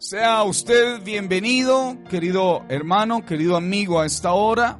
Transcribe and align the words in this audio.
Sea 0.00 0.44
usted 0.44 1.02
bienvenido, 1.02 1.98
querido 2.08 2.64
hermano, 2.68 3.26
querido 3.26 3.56
amigo, 3.56 3.98
a 3.98 4.06
esta 4.06 4.32
hora. 4.32 4.78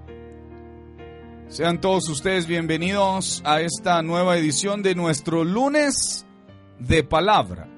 Sean 1.49 1.81
todos 1.81 2.09
ustedes 2.09 2.47
bienvenidos 2.47 3.43
a 3.45 3.61
esta 3.61 4.01
nueva 4.03 4.39
edición 4.39 4.81
de 4.81 4.95
nuestro 4.95 5.43
lunes 5.43 6.25
de 6.79 7.03
palabra. 7.03 7.69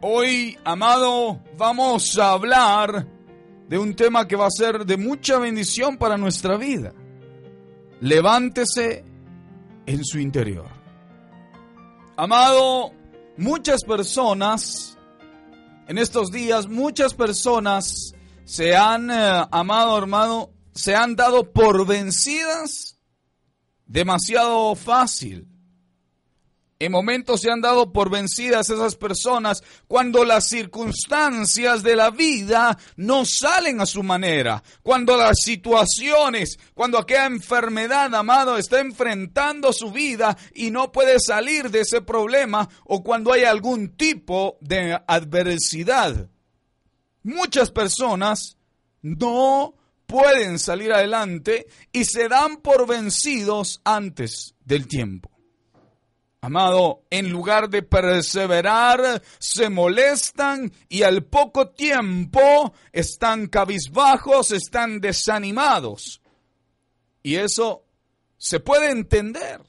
Hoy, 0.00 0.56
amado, 0.64 1.38
vamos 1.58 2.18
a 2.18 2.30
hablar 2.30 3.06
de 3.68 3.78
un 3.78 3.94
tema 3.94 4.26
que 4.26 4.36
va 4.36 4.46
a 4.46 4.50
ser 4.50 4.86
de 4.86 4.96
mucha 4.96 5.38
bendición 5.38 5.98
para 5.98 6.16
nuestra 6.16 6.56
vida. 6.56 6.94
Levántese 8.00 9.04
en 9.84 10.02
su 10.02 10.18
interior. 10.18 10.70
Amado, 12.16 12.92
muchas 13.36 13.84
personas 13.84 14.97
en 15.88 15.96
estos 15.96 16.30
días 16.30 16.68
muchas 16.68 17.14
personas 17.14 18.14
se 18.44 18.76
han, 18.76 19.10
eh, 19.10 19.46
amado 19.50 19.98
hermano, 19.98 20.50
se 20.74 20.94
han 20.94 21.16
dado 21.16 21.50
por 21.50 21.86
vencidas 21.86 22.98
demasiado 23.86 24.74
fácil. 24.76 25.48
En 26.80 26.92
momentos 26.92 27.40
se 27.40 27.50
han 27.50 27.60
dado 27.60 27.92
por 27.92 28.08
vencidas 28.08 28.70
esas 28.70 28.94
personas 28.94 29.64
cuando 29.88 30.24
las 30.24 30.46
circunstancias 30.46 31.82
de 31.82 31.96
la 31.96 32.10
vida 32.10 32.78
no 32.94 33.24
salen 33.24 33.80
a 33.80 33.86
su 33.86 34.04
manera, 34.04 34.62
cuando 34.84 35.16
las 35.16 35.38
situaciones, 35.42 36.56
cuando 36.74 36.98
aquella 36.98 37.26
enfermedad, 37.26 38.14
amado, 38.14 38.56
está 38.56 38.78
enfrentando 38.78 39.72
su 39.72 39.90
vida 39.90 40.38
y 40.54 40.70
no 40.70 40.92
puede 40.92 41.18
salir 41.18 41.68
de 41.70 41.80
ese 41.80 42.00
problema 42.00 42.68
o 42.84 43.02
cuando 43.02 43.32
hay 43.32 43.42
algún 43.42 43.96
tipo 43.96 44.56
de 44.60 45.00
adversidad. 45.04 46.30
Muchas 47.24 47.72
personas 47.72 48.56
no 49.02 49.74
pueden 50.06 50.60
salir 50.60 50.92
adelante 50.92 51.66
y 51.90 52.04
se 52.04 52.28
dan 52.28 52.58
por 52.58 52.86
vencidos 52.86 53.80
antes 53.84 54.54
del 54.64 54.86
tiempo. 54.86 55.37
Amado, 56.40 57.02
en 57.10 57.30
lugar 57.30 57.68
de 57.68 57.82
perseverar, 57.82 59.22
se 59.40 59.68
molestan 59.68 60.72
y 60.88 61.02
al 61.02 61.24
poco 61.24 61.70
tiempo 61.70 62.72
están 62.92 63.48
cabizbajos, 63.48 64.52
están 64.52 65.00
desanimados. 65.00 66.22
Y 67.24 67.34
eso 67.34 67.82
se 68.36 68.60
puede 68.60 68.90
entender, 68.92 69.60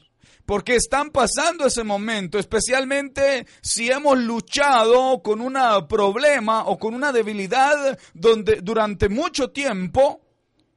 porque 0.46 0.76
están 0.76 1.10
pasando 1.10 1.66
ese 1.66 1.84
momento, 1.84 2.38
especialmente 2.38 3.48
si 3.64 3.90
hemos 3.90 4.20
luchado 4.20 5.24
con 5.24 5.42
un 5.42 5.58
problema 5.88 6.66
o 6.68 6.78
con 6.78 6.94
una 6.94 7.12
debilidad 7.12 7.98
donde 8.14 8.58
durante 8.62 9.10
mucho 9.10 9.50
tiempo, 9.50 10.22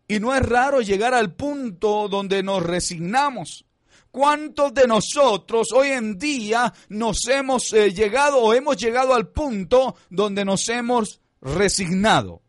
y 0.09 0.21
no 0.21 0.35
es 0.35 0.41
raro 0.41 0.81
llegar 0.81 1.13
al 1.13 1.35
punto 1.35 2.09
donde 2.09 2.43
nos 2.43 2.63
resignamos 2.63 3.67
¿Cuántos 4.13 4.75
de 4.75 4.87
nosotros 4.87 5.73
hoy 5.73 5.89
en 5.89 6.19
día 6.19 6.71
nos 6.91 7.27
hemos 7.29 7.73
eh, 7.73 7.95
llegado 7.95 8.41
o 8.41 8.53
hemos 8.53 8.77
llegado 8.77 9.15
al 9.15 9.29
punto 9.29 9.97
donde 10.11 10.45
nos 10.45 10.69
hemos 10.69 11.23
resignado? 11.41 12.43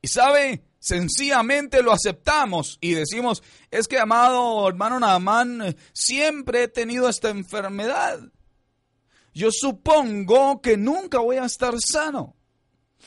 Y 0.00 0.08
sabe, 0.08 0.64
sencillamente 0.78 1.82
lo 1.82 1.92
aceptamos 1.92 2.78
y 2.80 2.94
decimos, 2.94 3.42
es 3.70 3.86
que 3.86 3.98
amado 3.98 4.66
hermano 4.66 4.98
Naamán, 4.98 5.76
siempre 5.92 6.62
he 6.62 6.68
tenido 6.68 7.06
esta 7.06 7.28
enfermedad. 7.28 8.18
Yo 9.34 9.50
supongo 9.52 10.62
que 10.62 10.78
nunca 10.78 11.18
voy 11.18 11.36
a 11.36 11.44
estar 11.44 11.74
sano. 11.78 12.34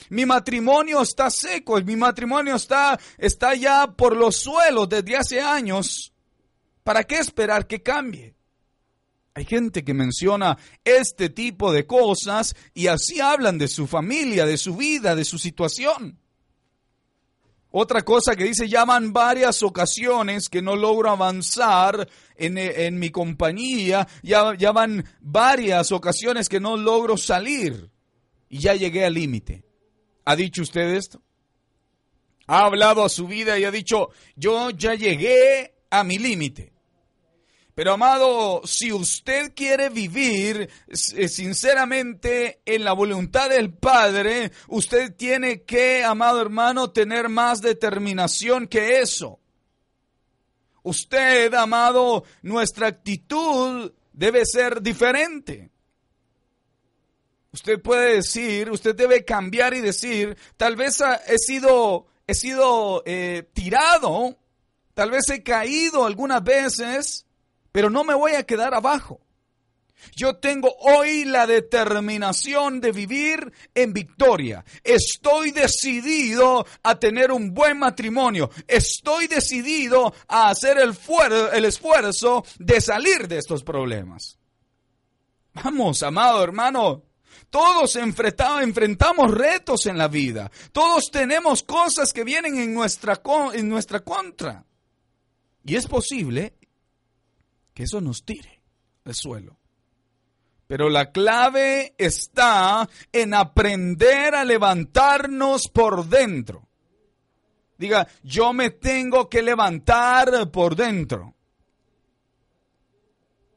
Mi 0.09 0.27
matrimonio 0.27 1.01
está 1.01 1.31
seco, 1.31 1.81
mi 1.81 1.95
matrimonio 1.95 2.57
está, 2.57 2.99
está 3.17 3.55
ya 3.55 3.87
por 3.87 4.15
los 4.15 4.35
suelos 4.35 4.87
desde 4.87 5.17
hace 5.17 5.41
años. 5.41 6.13
¿Para 6.87 7.03
qué 7.03 7.17
esperar 7.17 7.67
que 7.67 7.83
cambie? 7.83 8.33
Hay 9.33 9.43
gente 9.43 9.83
que 9.83 9.93
menciona 9.93 10.57
este 10.85 11.27
tipo 11.27 11.73
de 11.73 11.85
cosas 11.85 12.55
y 12.73 12.87
así 12.87 13.19
hablan 13.19 13.57
de 13.57 13.67
su 13.67 13.87
familia, 13.87 14.45
de 14.45 14.55
su 14.57 14.73
vida, 14.77 15.13
de 15.13 15.25
su 15.25 15.37
situación. 15.37 16.17
Otra 17.71 18.03
cosa 18.03 18.37
que 18.37 18.45
dice, 18.45 18.69
llaman 18.69 19.11
varias 19.11 19.63
ocasiones 19.63 20.47
que 20.47 20.61
no 20.61 20.77
logro 20.77 21.09
avanzar 21.09 22.07
en, 22.37 22.97
mi 22.97 23.09
compañía, 23.09 24.07
ya, 24.23 24.55
ya 24.55 24.71
van 24.71 25.03
varias 25.19 25.91
ocasiones 25.91 26.47
que 26.47 26.61
no 26.61 26.77
logro 26.77 27.17
salir 27.17 27.91
y 28.47 28.59
ya 28.59 28.75
llegué 28.75 29.03
al 29.03 29.15
límite. 29.15 29.65
¿Ha 30.23 30.37
dicho 30.37 30.61
usted 30.61 30.95
esto? 30.95 31.21
Ha 32.45 32.63
hablado 32.63 33.03
a 33.03 33.09
su 33.09 33.27
vida 33.27 33.59
y 33.59 33.65
ha 33.65 33.71
dicho, 33.71 34.11
yo 34.37 34.69
ya 34.69 34.95
llegué 34.95 35.73
a 35.89 36.05
mi 36.05 36.17
límite. 36.17 36.76
Pero 37.77 37.93
amado, 37.93 38.63
si 38.65 38.91
usted 38.91 39.53
quiere 39.53 39.89
vivir 39.89 40.67
eh, 40.87 41.27
sinceramente 41.27 42.59
en 42.65 42.83
la 42.83 42.91
voluntad 42.93 43.51
del 43.51 43.71
Padre, 43.71 44.51
usted 44.67 45.15
tiene 45.15 45.61
que, 45.61 46.03
amado 46.03 46.41
hermano, 46.41 46.89
tener 46.89 47.29
más 47.29 47.61
determinación 47.61 48.65
que 48.65 48.99
eso. 49.01 49.39
Usted, 50.81 51.53
amado, 51.53 52.23
nuestra 52.41 52.87
actitud 52.87 53.93
debe 54.11 54.43
ser 54.47 54.81
diferente. 54.81 55.69
Usted 57.51 57.79
puede 57.79 58.15
decir, 58.15 58.71
usted 58.71 58.95
debe 58.95 59.23
cambiar 59.23 59.75
y 59.75 59.81
decir, 59.81 60.35
tal 60.57 60.75
vez 60.75 60.97
he 61.27 61.37
sido, 61.37 62.07
he 62.25 62.33
sido 62.33 63.03
eh, 63.05 63.47
tirado, 63.53 64.35
tal 64.95 65.11
vez 65.11 65.29
he 65.29 65.43
caído 65.43 66.07
algunas 66.07 66.43
veces, 66.43 67.26
pero 67.77 67.91
no 67.91 68.03
me 68.03 68.15
voy 68.15 68.31
a 68.31 68.41
quedar 68.41 68.73
abajo. 68.73 69.21
Yo 70.15 70.37
tengo 70.37 70.75
hoy 70.79 71.25
la 71.25 71.45
determinación 71.45 72.81
de 72.81 72.91
vivir 72.91 73.53
en 73.75 73.93
victoria. 73.93 74.65
Estoy 74.83 75.51
decidido 75.51 76.65
a 76.81 76.95
tener 76.97 77.31
un 77.31 77.53
buen 77.53 77.77
matrimonio. 77.77 78.49
Estoy 78.67 79.27
decidido 79.27 80.11
a 80.27 80.49
hacer 80.49 80.79
el, 80.79 81.65
esfuerzo 81.65 82.43
de 82.57 82.81
salir 82.81 83.27
de 83.27 83.37
estos 83.37 83.61
problemas. 83.61 84.39
Vamos, 85.53 86.01
amado 86.01 86.43
hermano, 86.43 87.03
todos 87.51 87.95
enfrentamos 87.95 89.29
retos 89.29 89.85
en 89.85 89.99
la 89.99 90.07
vida. 90.07 90.49
Todos 90.71 91.11
tenemos 91.11 91.61
cosas 91.61 92.11
que 92.11 92.23
vienen 92.23 92.57
en 92.57 92.73
nuestra, 92.73 93.21
en 93.53 93.69
nuestra 93.69 93.99
contra. 93.99 94.65
Y 95.63 95.75
es 95.75 95.85
posible 95.85 96.56
que 97.77 97.83
eso 97.83 98.01
nos 98.01 98.25
tire 98.25 98.63
al 99.05 99.13
suelo. 99.13 99.55
Pero 100.65 100.89
la 100.89 101.11
clave 101.11 101.93
está 101.95 102.89
en 103.11 103.35
aprender 103.35 104.33
a 104.33 104.43
levantarnos 104.43 105.67
por 105.67 106.07
dentro. 106.07 106.67
Diga, 107.77 108.07
yo 108.23 108.51
me 108.51 108.71
tengo 108.71 109.29
que 109.29 109.43
levantar 109.43 110.49
por 110.49 110.75
dentro. 110.75 111.35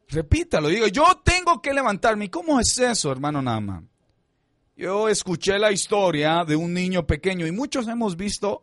Repítalo, 0.09 0.69
digo, 0.69 0.89
yo 0.89 1.23
tengo 1.25 1.63
que 1.63 1.73
levantarme. 1.73 2.29
cómo 2.29 2.61
es 2.61 2.77
eso, 2.77 3.11
hermano 3.11 3.41
Nama? 3.41 3.83
Yo 4.77 5.09
escuché 5.09 5.59
la 5.59 5.73
historia 5.73 6.45
de 6.45 6.57
un 6.57 6.75
niño 6.75 7.07
pequeño 7.07 7.47
y 7.47 7.53
muchos 7.53 7.89
hemos 7.89 8.19
visto 8.19 8.61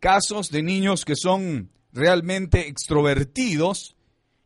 casos 0.00 0.50
de 0.50 0.64
niños 0.64 1.04
que 1.04 1.14
son 1.14 1.70
realmente 1.92 2.66
extrovertidos 2.66 3.95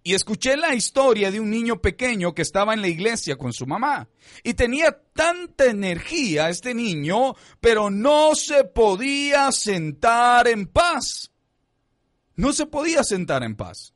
y 0.02 0.14
escuché 0.14 0.56
la 0.56 0.74
historia 0.74 1.30
de 1.30 1.40
un 1.40 1.50
niño 1.50 1.80
pequeño 1.80 2.34
que 2.34 2.42
estaba 2.42 2.74
en 2.74 2.80
la 2.80 2.88
iglesia 2.88 3.36
con 3.36 3.52
su 3.52 3.66
mamá. 3.66 4.08
Y 4.42 4.54
tenía 4.54 4.98
tanta 5.12 5.66
energía 5.66 6.48
este 6.48 6.74
niño, 6.74 7.34
pero 7.60 7.90
no 7.90 8.34
se 8.34 8.64
podía 8.64 9.52
sentar 9.52 10.48
en 10.48 10.66
paz. 10.66 11.30
No 12.36 12.52
se 12.52 12.66
podía 12.66 13.04
sentar 13.04 13.42
en 13.42 13.56
paz. 13.56 13.92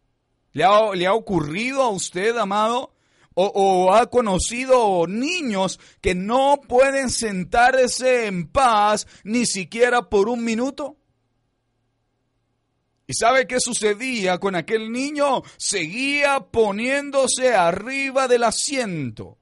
¿Le 0.53 0.65
ha, 0.65 0.95
le 0.95 1.07
ha 1.07 1.15
ocurrido 1.15 1.83
a 1.83 1.89
usted, 1.89 2.37
amado? 2.37 2.95
o, 3.35 3.93
ha 3.93 4.09
conocido 4.11 5.07
niños 5.07 5.81
que 6.01 6.15
no 6.15 6.61
pueden 6.69 7.11
sentarse 7.11 8.27
en 8.27 8.47
paz 8.47 9.07
ni 9.25 9.47
siquiera 9.47 10.09
por 10.09 10.29
un 10.29 10.45
minuto? 10.45 10.97
¿Y 13.15 13.17
sabe 13.17 13.47
qué 13.47 13.61
sucedía 13.61 14.39
con 14.39 14.57
aquel 14.57 14.91
niño? 14.91 15.43
Seguía 15.57 16.41
poniéndose 16.41 17.55
arriba 17.55 18.27
del 18.27 18.43
asiento. 18.43 19.39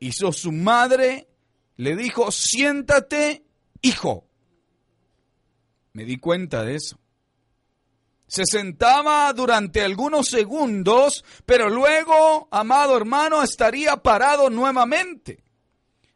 Hizo 0.00 0.32
su 0.32 0.50
madre, 0.50 1.28
le 1.76 1.94
dijo, 1.94 2.32
siéntate, 2.32 3.44
hijo. 3.82 4.26
Me 5.92 6.04
di 6.04 6.18
cuenta 6.18 6.64
de 6.64 6.74
eso. 6.74 6.98
Se 8.26 8.42
sentaba 8.44 9.32
durante 9.32 9.84
algunos 9.84 10.26
segundos, 10.26 11.24
pero 11.44 11.68
luego, 11.68 12.48
amado 12.50 12.96
hermano, 12.96 13.44
estaría 13.44 13.96
parado 13.98 14.50
nuevamente. 14.50 15.44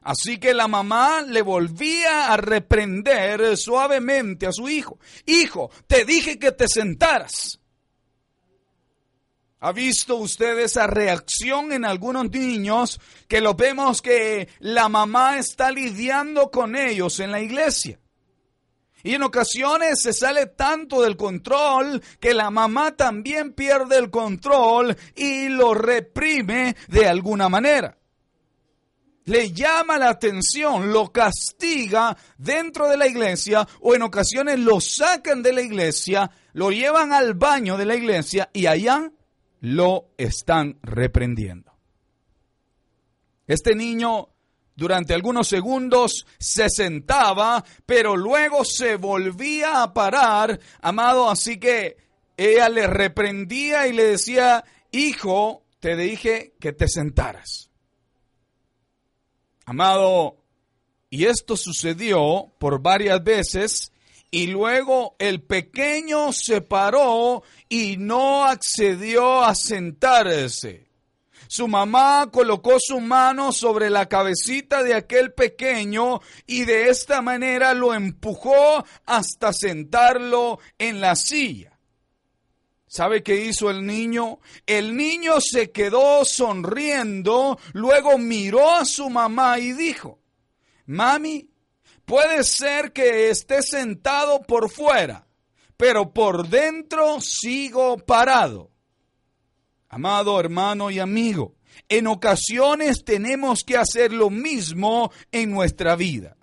Así 0.02 0.38
que 0.38 0.54
la 0.54 0.66
mamá 0.66 1.22
le 1.22 1.42
volvía 1.42 2.32
a 2.32 2.36
reprender 2.38 3.56
suavemente 3.56 4.46
a 4.46 4.52
su 4.52 4.68
hijo. 4.68 4.98
Hijo, 5.26 5.70
te 5.86 6.04
dije 6.04 6.38
que 6.38 6.52
te 6.52 6.68
sentaras. 6.68 7.60
¿Ha 9.62 9.72
visto 9.72 10.16
usted 10.16 10.58
esa 10.58 10.86
reacción 10.86 11.72
en 11.72 11.84
algunos 11.84 12.30
niños 12.30 12.98
que 13.28 13.42
lo 13.42 13.54
vemos 13.54 14.00
que 14.00 14.48
la 14.58 14.88
mamá 14.88 15.36
está 15.36 15.70
lidiando 15.70 16.50
con 16.50 16.76
ellos 16.76 17.20
en 17.20 17.30
la 17.30 17.40
iglesia? 17.40 18.00
Y 19.02 19.14
en 19.14 19.22
ocasiones 19.22 20.00
se 20.02 20.14
sale 20.14 20.46
tanto 20.46 21.02
del 21.02 21.18
control 21.18 22.02
que 22.20 22.32
la 22.32 22.50
mamá 22.50 22.96
también 22.96 23.52
pierde 23.52 23.98
el 23.98 24.10
control 24.10 24.96
y 25.14 25.48
lo 25.48 25.74
reprime 25.74 26.74
de 26.88 27.06
alguna 27.06 27.50
manera. 27.50 27.99
Le 29.24 29.52
llama 29.52 29.98
la 29.98 30.08
atención, 30.08 30.92
lo 30.92 31.12
castiga 31.12 32.16
dentro 32.38 32.88
de 32.88 32.96
la 32.96 33.06
iglesia 33.06 33.66
o 33.80 33.94
en 33.94 34.02
ocasiones 34.02 34.58
lo 34.58 34.80
sacan 34.80 35.42
de 35.42 35.52
la 35.52 35.62
iglesia, 35.62 36.30
lo 36.54 36.70
llevan 36.70 37.12
al 37.12 37.34
baño 37.34 37.76
de 37.76 37.84
la 37.84 37.94
iglesia 37.94 38.50
y 38.52 38.66
allá 38.66 39.12
lo 39.60 40.10
están 40.16 40.78
reprendiendo. 40.82 41.70
Este 43.46 43.74
niño 43.74 44.28
durante 44.74 45.12
algunos 45.12 45.48
segundos 45.48 46.26
se 46.38 46.70
sentaba, 46.70 47.64
pero 47.84 48.16
luego 48.16 48.64
se 48.64 48.96
volvía 48.96 49.82
a 49.82 49.92
parar, 49.92 50.58
amado, 50.80 51.28
así 51.28 51.58
que 51.58 51.98
ella 52.36 52.68
le 52.70 52.86
reprendía 52.86 53.86
y 53.86 53.92
le 53.92 54.04
decía, 54.04 54.64
hijo, 54.90 55.64
te 55.80 55.96
dije 55.96 56.54
que 56.58 56.72
te 56.72 56.88
sentaras. 56.88 57.69
Amado, 59.70 60.36
y 61.10 61.26
esto 61.26 61.56
sucedió 61.56 62.52
por 62.58 62.82
varias 62.82 63.22
veces 63.22 63.92
y 64.28 64.48
luego 64.48 65.14
el 65.20 65.42
pequeño 65.44 66.32
se 66.32 66.60
paró 66.60 67.44
y 67.68 67.96
no 67.96 68.46
accedió 68.46 69.44
a 69.44 69.54
sentarse. 69.54 70.88
Su 71.46 71.68
mamá 71.68 72.30
colocó 72.32 72.78
su 72.80 72.98
mano 72.98 73.52
sobre 73.52 73.90
la 73.90 74.08
cabecita 74.08 74.82
de 74.82 74.94
aquel 74.94 75.34
pequeño 75.34 76.20
y 76.48 76.64
de 76.64 76.88
esta 76.88 77.22
manera 77.22 77.72
lo 77.72 77.94
empujó 77.94 78.84
hasta 79.06 79.52
sentarlo 79.52 80.58
en 80.78 81.00
la 81.00 81.14
silla. 81.14 81.69
¿Sabe 82.90 83.22
qué 83.22 83.44
hizo 83.44 83.70
el 83.70 83.86
niño? 83.86 84.40
El 84.66 84.96
niño 84.96 85.40
se 85.40 85.70
quedó 85.70 86.24
sonriendo, 86.24 87.56
luego 87.72 88.18
miró 88.18 88.74
a 88.74 88.84
su 88.84 89.08
mamá 89.08 89.60
y 89.60 89.72
dijo, 89.72 90.18
Mami, 90.86 91.48
puede 92.04 92.42
ser 92.42 92.92
que 92.92 93.30
esté 93.30 93.62
sentado 93.62 94.42
por 94.42 94.72
fuera, 94.72 95.28
pero 95.76 96.12
por 96.12 96.48
dentro 96.48 97.20
sigo 97.20 97.96
parado. 97.98 98.72
Amado 99.88 100.40
hermano 100.40 100.90
y 100.90 100.98
amigo, 100.98 101.54
en 101.88 102.08
ocasiones 102.08 103.04
tenemos 103.04 103.62
que 103.62 103.76
hacer 103.76 104.12
lo 104.12 104.30
mismo 104.30 105.12
en 105.30 105.52
nuestra 105.52 105.94
vida. 105.94 106.36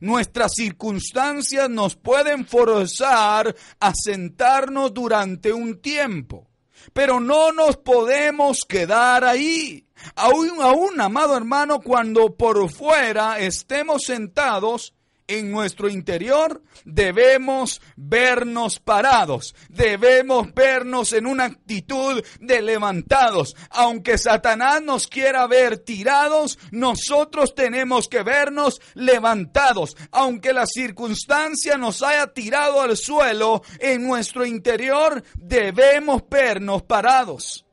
Nuestras 0.00 0.52
circunstancias 0.54 1.68
nos 1.68 1.96
pueden 1.96 2.46
forzar 2.46 3.54
a 3.80 3.92
sentarnos 3.94 4.94
durante 4.94 5.52
un 5.52 5.80
tiempo, 5.80 6.48
pero 6.92 7.20
no 7.20 7.52
nos 7.52 7.76
podemos 7.76 8.60
quedar 8.66 9.24
ahí. 9.24 9.86
Aún, 10.14 10.60
aún, 10.60 11.00
amado 11.00 11.36
hermano, 11.36 11.80
cuando 11.80 12.36
por 12.36 12.70
fuera 12.70 13.38
estemos 13.40 14.04
sentados, 14.04 14.94
en 15.28 15.52
nuestro 15.52 15.88
interior 15.88 16.62
debemos 16.84 17.80
vernos 17.96 18.80
parados, 18.80 19.54
debemos 19.68 20.52
vernos 20.54 21.12
en 21.12 21.26
una 21.26 21.44
actitud 21.44 22.24
de 22.40 22.62
levantados. 22.62 23.54
Aunque 23.70 24.18
Satanás 24.18 24.82
nos 24.82 25.06
quiera 25.06 25.46
ver 25.46 25.78
tirados, 25.78 26.58
nosotros 26.72 27.54
tenemos 27.54 28.08
que 28.08 28.22
vernos 28.22 28.80
levantados. 28.94 29.96
Aunque 30.10 30.52
la 30.52 30.66
circunstancia 30.66 31.76
nos 31.76 32.02
haya 32.02 32.32
tirado 32.32 32.80
al 32.80 32.96
suelo, 32.96 33.62
en 33.78 34.06
nuestro 34.06 34.46
interior 34.46 35.22
debemos 35.36 36.22
vernos 36.28 36.82
parados. 36.82 37.66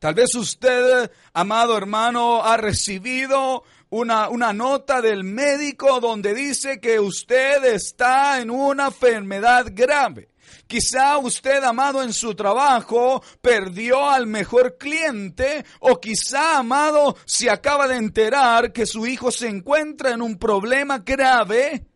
Tal 0.00 0.14
vez 0.14 0.34
usted, 0.34 1.10
amado 1.34 1.76
hermano, 1.76 2.42
ha 2.42 2.56
recibido 2.56 3.64
una, 3.90 4.28
una 4.28 4.52
nota 4.52 5.00
del 5.00 5.24
médico 5.24 6.00
donde 6.00 6.34
dice 6.34 6.80
que 6.80 6.98
usted 6.98 7.64
está 7.64 8.40
en 8.40 8.50
una 8.50 8.86
enfermedad 8.86 9.66
grave. 9.70 10.30
Quizá 10.66 11.18
usted, 11.18 11.62
amado, 11.64 12.02
en 12.02 12.12
su 12.12 12.34
trabajo 12.34 13.22
perdió 13.40 14.08
al 14.08 14.26
mejor 14.26 14.78
cliente 14.78 15.64
o 15.80 16.00
quizá, 16.00 16.58
amado, 16.58 17.16
se 17.24 17.50
acaba 17.50 17.88
de 17.88 17.96
enterar 17.96 18.72
que 18.72 18.86
su 18.86 19.06
hijo 19.06 19.30
se 19.30 19.48
encuentra 19.48 20.10
en 20.12 20.22
un 20.22 20.38
problema 20.38 20.98
grave 20.98 21.89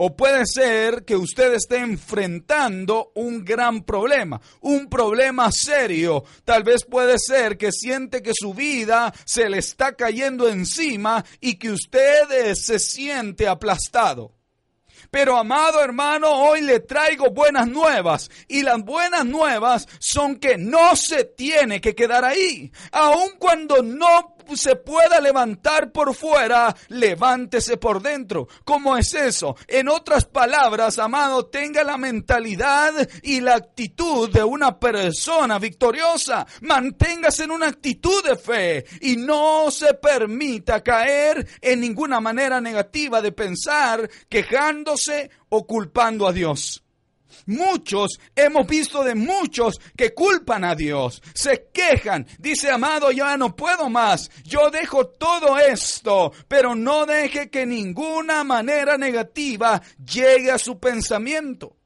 o 0.00 0.14
puede 0.14 0.46
ser 0.46 1.04
que 1.04 1.16
usted 1.16 1.54
esté 1.54 1.78
enfrentando 1.78 3.10
un 3.16 3.44
gran 3.44 3.82
problema, 3.82 4.40
un 4.60 4.88
problema 4.88 5.50
serio. 5.50 6.22
Tal 6.44 6.62
vez 6.62 6.84
puede 6.84 7.18
ser 7.18 7.58
que 7.58 7.72
siente 7.72 8.22
que 8.22 8.30
su 8.32 8.54
vida 8.54 9.12
se 9.24 9.48
le 9.48 9.58
está 9.58 9.94
cayendo 9.94 10.48
encima 10.48 11.24
y 11.40 11.56
que 11.56 11.72
usted 11.72 12.54
se 12.54 12.78
siente 12.78 13.48
aplastado. 13.48 14.36
Pero 15.10 15.36
amado 15.36 15.82
hermano, 15.82 16.30
hoy 16.30 16.60
le 16.60 16.78
traigo 16.78 17.30
buenas 17.30 17.66
nuevas. 17.66 18.30
Y 18.46 18.62
las 18.62 18.80
buenas 18.84 19.24
nuevas 19.24 19.88
son 19.98 20.36
que 20.36 20.58
no 20.58 20.94
se 20.94 21.24
tiene 21.24 21.80
que 21.80 21.96
quedar 21.96 22.24
ahí. 22.24 22.70
Aun 22.92 23.32
cuando 23.38 23.82
no 23.82 24.36
se 24.56 24.76
pueda 24.76 25.20
levantar 25.20 25.92
por 25.92 26.14
fuera, 26.14 26.74
levántese 26.88 27.76
por 27.76 28.02
dentro. 28.02 28.48
¿Cómo 28.64 28.96
es 28.96 29.14
eso? 29.14 29.56
En 29.66 29.88
otras 29.88 30.24
palabras, 30.24 30.98
amado, 30.98 31.46
tenga 31.46 31.84
la 31.84 31.96
mentalidad 31.96 33.08
y 33.22 33.40
la 33.40 33.56
actitud 33.56 34.30
de 34.30 34.42
una 34.42 34.78
persona 34.78 35.58
victoriosa. 35.58 36.46
Manténgase 36.62 37.44
en 37.44 37.50
una 37.50 37.68
actitud 37.68 38.24
de 38.24 38.36
fe 38.36 38.84
y 39.00 39.16
no 39.16 39.70
se 39.70 39.94
permita 39.94 40.82
caer 40.82 41.46
en 41.60 41.80
ninguna 41.80 42.20
manera 42.20 42.60
negativa 42.60 43.20
de 43.20 43.32
pensar, 43.32 44.08
quejándose 44.28 45.30
o 45.48 45.66
culpando 45.66 46.26
a 46.26 46.32
Dios. 46.32 46.82
Muchos, 47.48 48.20
hemos 48.36 48.66
visto 48.66 49.02
de 49.02 49.14
muchos 49.14 49.80
que 49.96 50.12
culpan 50.12 50.64
a 50.64 50.74
Dios, 50.74 51.22
se 51.32 51.70
quejan, 51.72 52.26
dice, 52.38 52.70
amado, 52.70 53.10
ya 53.10 53.38
no 53.38 53.56
puedo 53.56 53.88
más, 53.88 54.30
yo 54.44 54.68
dejo 54.68 55.06
todo 55.06 55.58
esto, 55.58 56.30
pero 56.46 56.74
no 56.74 57.06
deje 57.06 57.48
que 57.48 57.64
ninguna 57.64 58.44
manera 58.44 58.98
negativa 58.98 59.80
llegue 60.04 60.50
a 60.50 60.58
su 60.58 60.78
pensamiento. 60.78 61.78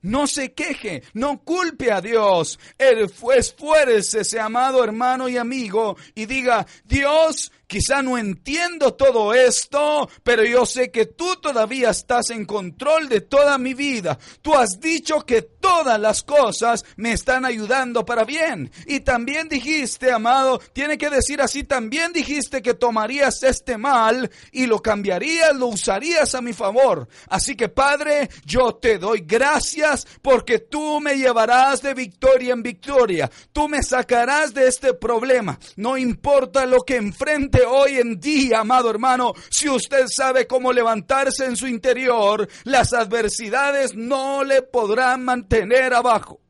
No 0.00 0.26
se 0.26 0.54
queje, 0.54 1.02
no 1.12 1.42
culpe 1.42 1.90
a 1.90 2.00
Dios. 2.00 2.58
Él 2.78 3.10
fue 3.10 3.38
ese 3.38 4.40
amado 4.40 4.82
hermano 4.82 5.28
y 5.28 5.36
amigo, 5.36 5.98
y 6.14 6.24
diga, 6.24 6.66
Dios, 6.84 7.52
quizá 7.68 8.02
no 8.02 8.18
entiendo 8.18 8.94
todo 8.94 9.32
esto, 9.34 10.08
pero 10.24 10.42
yo 10.42 10.66
sé 10.66 10.90
que 10.90 11.06
tú 11.06 11.36
todavía 11.36 11.90
estás 11.90 12.30
en 12.30 12.44
control 12.46 13.08
de 13.08 13.20
toda 13.20 13.58
mi 13.58 13.74
vida. 13.74 14.18
Tú 14.42 14.54
has 14.54 14.80
dicho 14.80 15.20
que 15.24 15.42
todas 15.68 16.00
las 16.00 16.22
cosas 16.22 16.82
me 16.96 17.12
están 17.12 17.44
ayudando 17.44 18.06
para 18.06 18.24
bien. 18.24 18.70
Y 18.86 19.00
también 19.00 19.48
dijiste, 19.48 20.10
amado, 20.10 20.62
tiene 20.72 20.96
que 20.96 21.10
decir 21.10 21.42
así, 21.42 21.62
también 21.62 22.10
dijiste 22.14 22.62
que 22.62 22.72
tomarías 22.72 23.42
este 23.42 23.76
mal 23.76 24.30
y 24.50 24.64
lo 24.64 24.80
cambiarías, 24.80 25.54
lo 25.54 25.66
usarías 25.66 26.34
a 26.34 26.40
mi 26.40 26.54
favor. 26.54 27.06
Así 27.28 27.54
que 27.54 27.68
Padre, 27.68 28.30
yo 28.46 28.76
te 28.76 28.96
doy 28.96 29.24
gracias 29.26 30.06
porque 30.22 30.58
tú 30.58 31.00
me 31.00 31.16
llevarás 31.16 31.82
de 31.82 31.92
victoria 31.92 32.54
en 32.54 32.62
victoria. 32.62 33.30
Tú 33.52 33.68
me 33.68 33.82
sacarás 33.82 34.54
de 34.54 34.68
este 34.68 34.94
problema. 34.94 35.58
No 35.76 35.98
importa 35.98 36.64
lo 36.64 36.78
que 36.80 36.96
enfrente 36.96 37.66
hoy 37.66 37.98
en 37.98 38.18
día, 38.18 38.60
amado 38.60 38.88
hermano, 38.88 39.34
si 39.50 39.68
usted 39.68 40.06
sabe 40.08 40.46
cómo 40.46 40.72
levantarse 40.72 41.44
en 41.44 41.56
su 41.56 41.66
interior, 41.66 42.48
las 42.64 42.94
adversidades 42.94 43.94
no 43.94 44.44
le 44.44 44.62
podrán 44.62 45.26
mantener 45.26 45.57
abajo. 45.94 46.40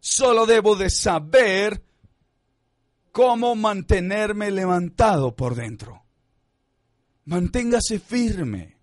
Solo 0.00 0.46
debo 0.46 0.74
de 0.76 0.90
saber 0.90 1.82
cómo 3.12 3.54
mantenerme 3.54 4.50
levantado 4.50 5.36
por 5.36 5.54
dentro. 5.54 6.04
Manténgase 7.24 8.00
firme. 8.00 8.76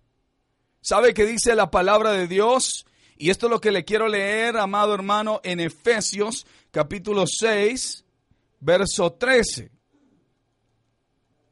¿Sabe 0.80 1.12
qué 1.12 1.26
dice 1.26 1.54
la 1.54 1.70
palabra 1.70 2.12
de 2.12 2.26
Dios? 2.26 2.86
Y 3.18 3.28
esto 3.28 3.46
es 3.46 3.50
lo 3.50 3.60
que 3.60 3.70
le 3.70 3.84
quiero 3.84 4.08
leer, 4.08 4.56
amado 4.56 4.94
hermano, 4.94 5.40
en 5.44 5.60
Efesios 5.60 6.46
capítulo 6.70 7.24
6, 7.26 8.04
verso 8.60 9.12
13. 9.12 9.70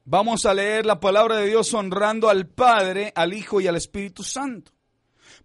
Vamos 0.05 0.47
a 0.47 0.55
leer 0.55 0.87
la 0.87 0.99
palabra 0.99 1.35
de 1.35 1.45
Dios 1.45 1.71
honrando 1.75 2.29
al 2.29 2.47
Padre, 2.47 3.13
al 3.13 3.33
Hijo 3.33 3.61
y 3.61 3.67
al 3.67 3.75
Espíritu 3.75 4.23
Santo. 4.23 4.71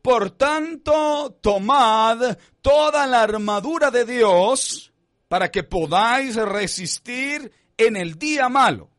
Por 0.04 0.32
tanto, 0.32 1.38
tomad 1.40 2.36
toda 2.60 3.06
la 3.06 3.22
armadura 3.22 3.90
de 3.90 4.04
Dios 4.04 4.92
para 5.28 5.50
que 5.50 5.62
podáis 5.62 6.36
resistir 6.36 7.50
en 7.78 7.96
el 7.96 8.18
día 8.18 8.50
malo 8.50 8.90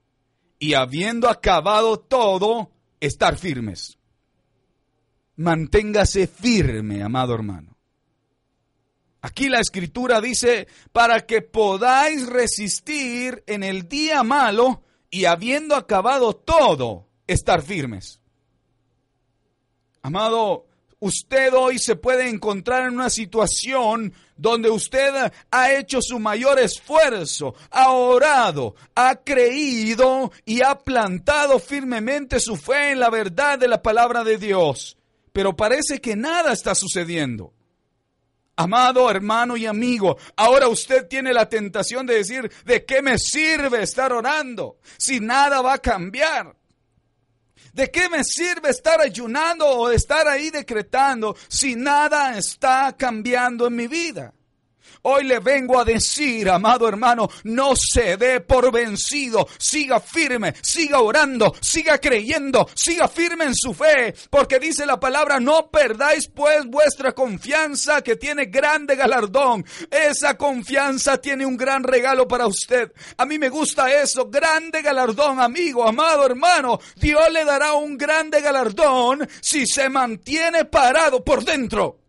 y 0.58 0.74
habiendo 0.74 1.30
acabado 1.30 2.00
todo, 2.00 2.72
estar 3.00 3.38
firmes. 3.38 4.00
Manténgase 5.36 6.26
firme, 6.26 7.04
amado 7.04 7.36
hermano. 7.36 7.78
Aquí 9.22 9.48
la 9.48 9.60
escritura 9.60 10.20
dice, 10.22 10.68
para 10.92 11.28
que 11.28 11.44
podáis 11.44 12.26
resistir 12.26 13.44
en 13.46 13.62
el 13.62 13.88
día 13.88 14.24
malo 14.24 14.82
y 15.12 15.26
habiendo 15.26 15.76
acabado 15.76 16.36
todo, 16.36 17.08
estar 17.28 17.62
firmes. 17.62 18.22
Amado, 20.02 20.66
usted 21.06 21.54
hoy 21.54 21.78
se 21.78 21.96
puede 21.96 22.28
encontrar 22.28 22.88
en 22.88 22.96
una 22.96 23.12
situación 23.12 24.12
donde 24.36 24.72
usted 24.72 25.32
ha 25.52 25.72
hecho 25.72 26.02
su 26.02 26.20
mayor 26.20 26.60
esfuerzo, 26.60 27.54
ha 27.70 27.92
orado, 27.92 28.76
ha 28.96 29.16
creído 29.18 30.32
y 30.46 30.62
ha 30.62 30.80
plantado 30.80 31.60
firmemente 31.60 32.40
su 32.40 32.58
fe 32.58 32.92
en 32.92 33.00
la 33.00 33.12
verdad 33.12 33.60
de 33.60 33.68
la 33.68 33.84
palabra 33.84 34.24
de 34.24 34.40
Dios. 34.40 34.98
Pero 35.32 35.56
parece 35.56 36.02
que 36.02 36.16
nada 36.16 36.54
está 36.54 36.74
sucediendo. 36.74 37.54
Amado 38.56 39.12
hermano 39.12 39.58
y 39.58 39.68
amigo, 39.68 40.18
ahora 40.36 40.68
usted 40.70 41.08
tiene 41.08 41.34
la 41.34 41.48
tentación 41.48 42.08
de 42.08 42.16
decir, 42.16 42.52
¿de 42.66 42.84
qué 42.84 43.04
me 43.04 43.20
sirve 43.20 43.84
estar 43.84 44.12
orando 44.12 44.78
si 44.98 45.20
nada 45.20 45.62
va 45.62 45.74
a 45.74 45.78
cambiar? 45.78 46.56
¿De 47.76 47.92
qué 47.92 48.08
me 48.08 48.24
sirve 48.24 48.70
estar 48.70 49.02
ayunando 49.02 49.68
o 49.68 49.92
estar 49.92 50.30
ahí 50.30 50.50
decretando 50.50 51.36
si 51.50 51.76
nada 51.76 52.38
está 52.38 52.96
cambiando 52.98 53.68
en 53.68 53.76
mi 53.76 53.88
vida? 53.88 54.34
Hoy 55.04 55.24
le 55.24 55.40
vengo 55.40 55.80
a 55.80 55.86
decir, 55.86 56.50
amado 56.50 56.88
hermano, 56.88 57.30
no 57.44 57.74
se 57.76 58.18
dé 58.18 58.42
por 58.42 58.72
vencido, 58.72 59.48
siga 59.58 60.00
firme, 60.00 60.54
siga 60.62 61.00
orando, 61.00 61.54
siga 61.62 62.00
creyendo, 62.00 62.68
siga 62.74 63.08
firme 63.08 63.46
en 63.46 63.56
su 63.56 63.74
fe, 63.74 64.16
porque 64.30 64.60
dice 64.60 64.86
la 64.86 65.00
palabra, 65.00 65.40
no 65.40 65.70
perdáis 65.70 66.28
pues 66.34 66.66
vuestra 66.66 67.14
confianza 67.14 68.02
que 68.02 68.16
tiene 68.16 68.46
grande 68.46 68.96
galardón. 68.96 69.66
Esa 69.92 70.38
confianza 70.38 71.18
tiene 71.18 71.46
un 71.46 71.58
gran 71.58 71.84
regalo 71.84 72.28
para 72.28 72.48
usted. 72.48 72.92
A 73.18 73.26
mí 73.26 73.38
me 73.38 73.50
gusta 73.50 73.94
eso, 73.94 74.28
grande 74.28 74.82
galardón, 74.82 75.40
amigo, 75.40 75.88
amado 75.88 76.26
hermano. 76.26 76.80
Dios 76.96 77.32
le 77.32 77.46
dará 77.46 77.74
un 77.74 77.98
grande 77.98 78.42
galardón 78.42 79.28
si 79.42 79.68
se 79.68 79.90
mantiene 79.90 80.66
parado 80.66 81.24
por 81.24 81.44
dentro. 81.44 82.05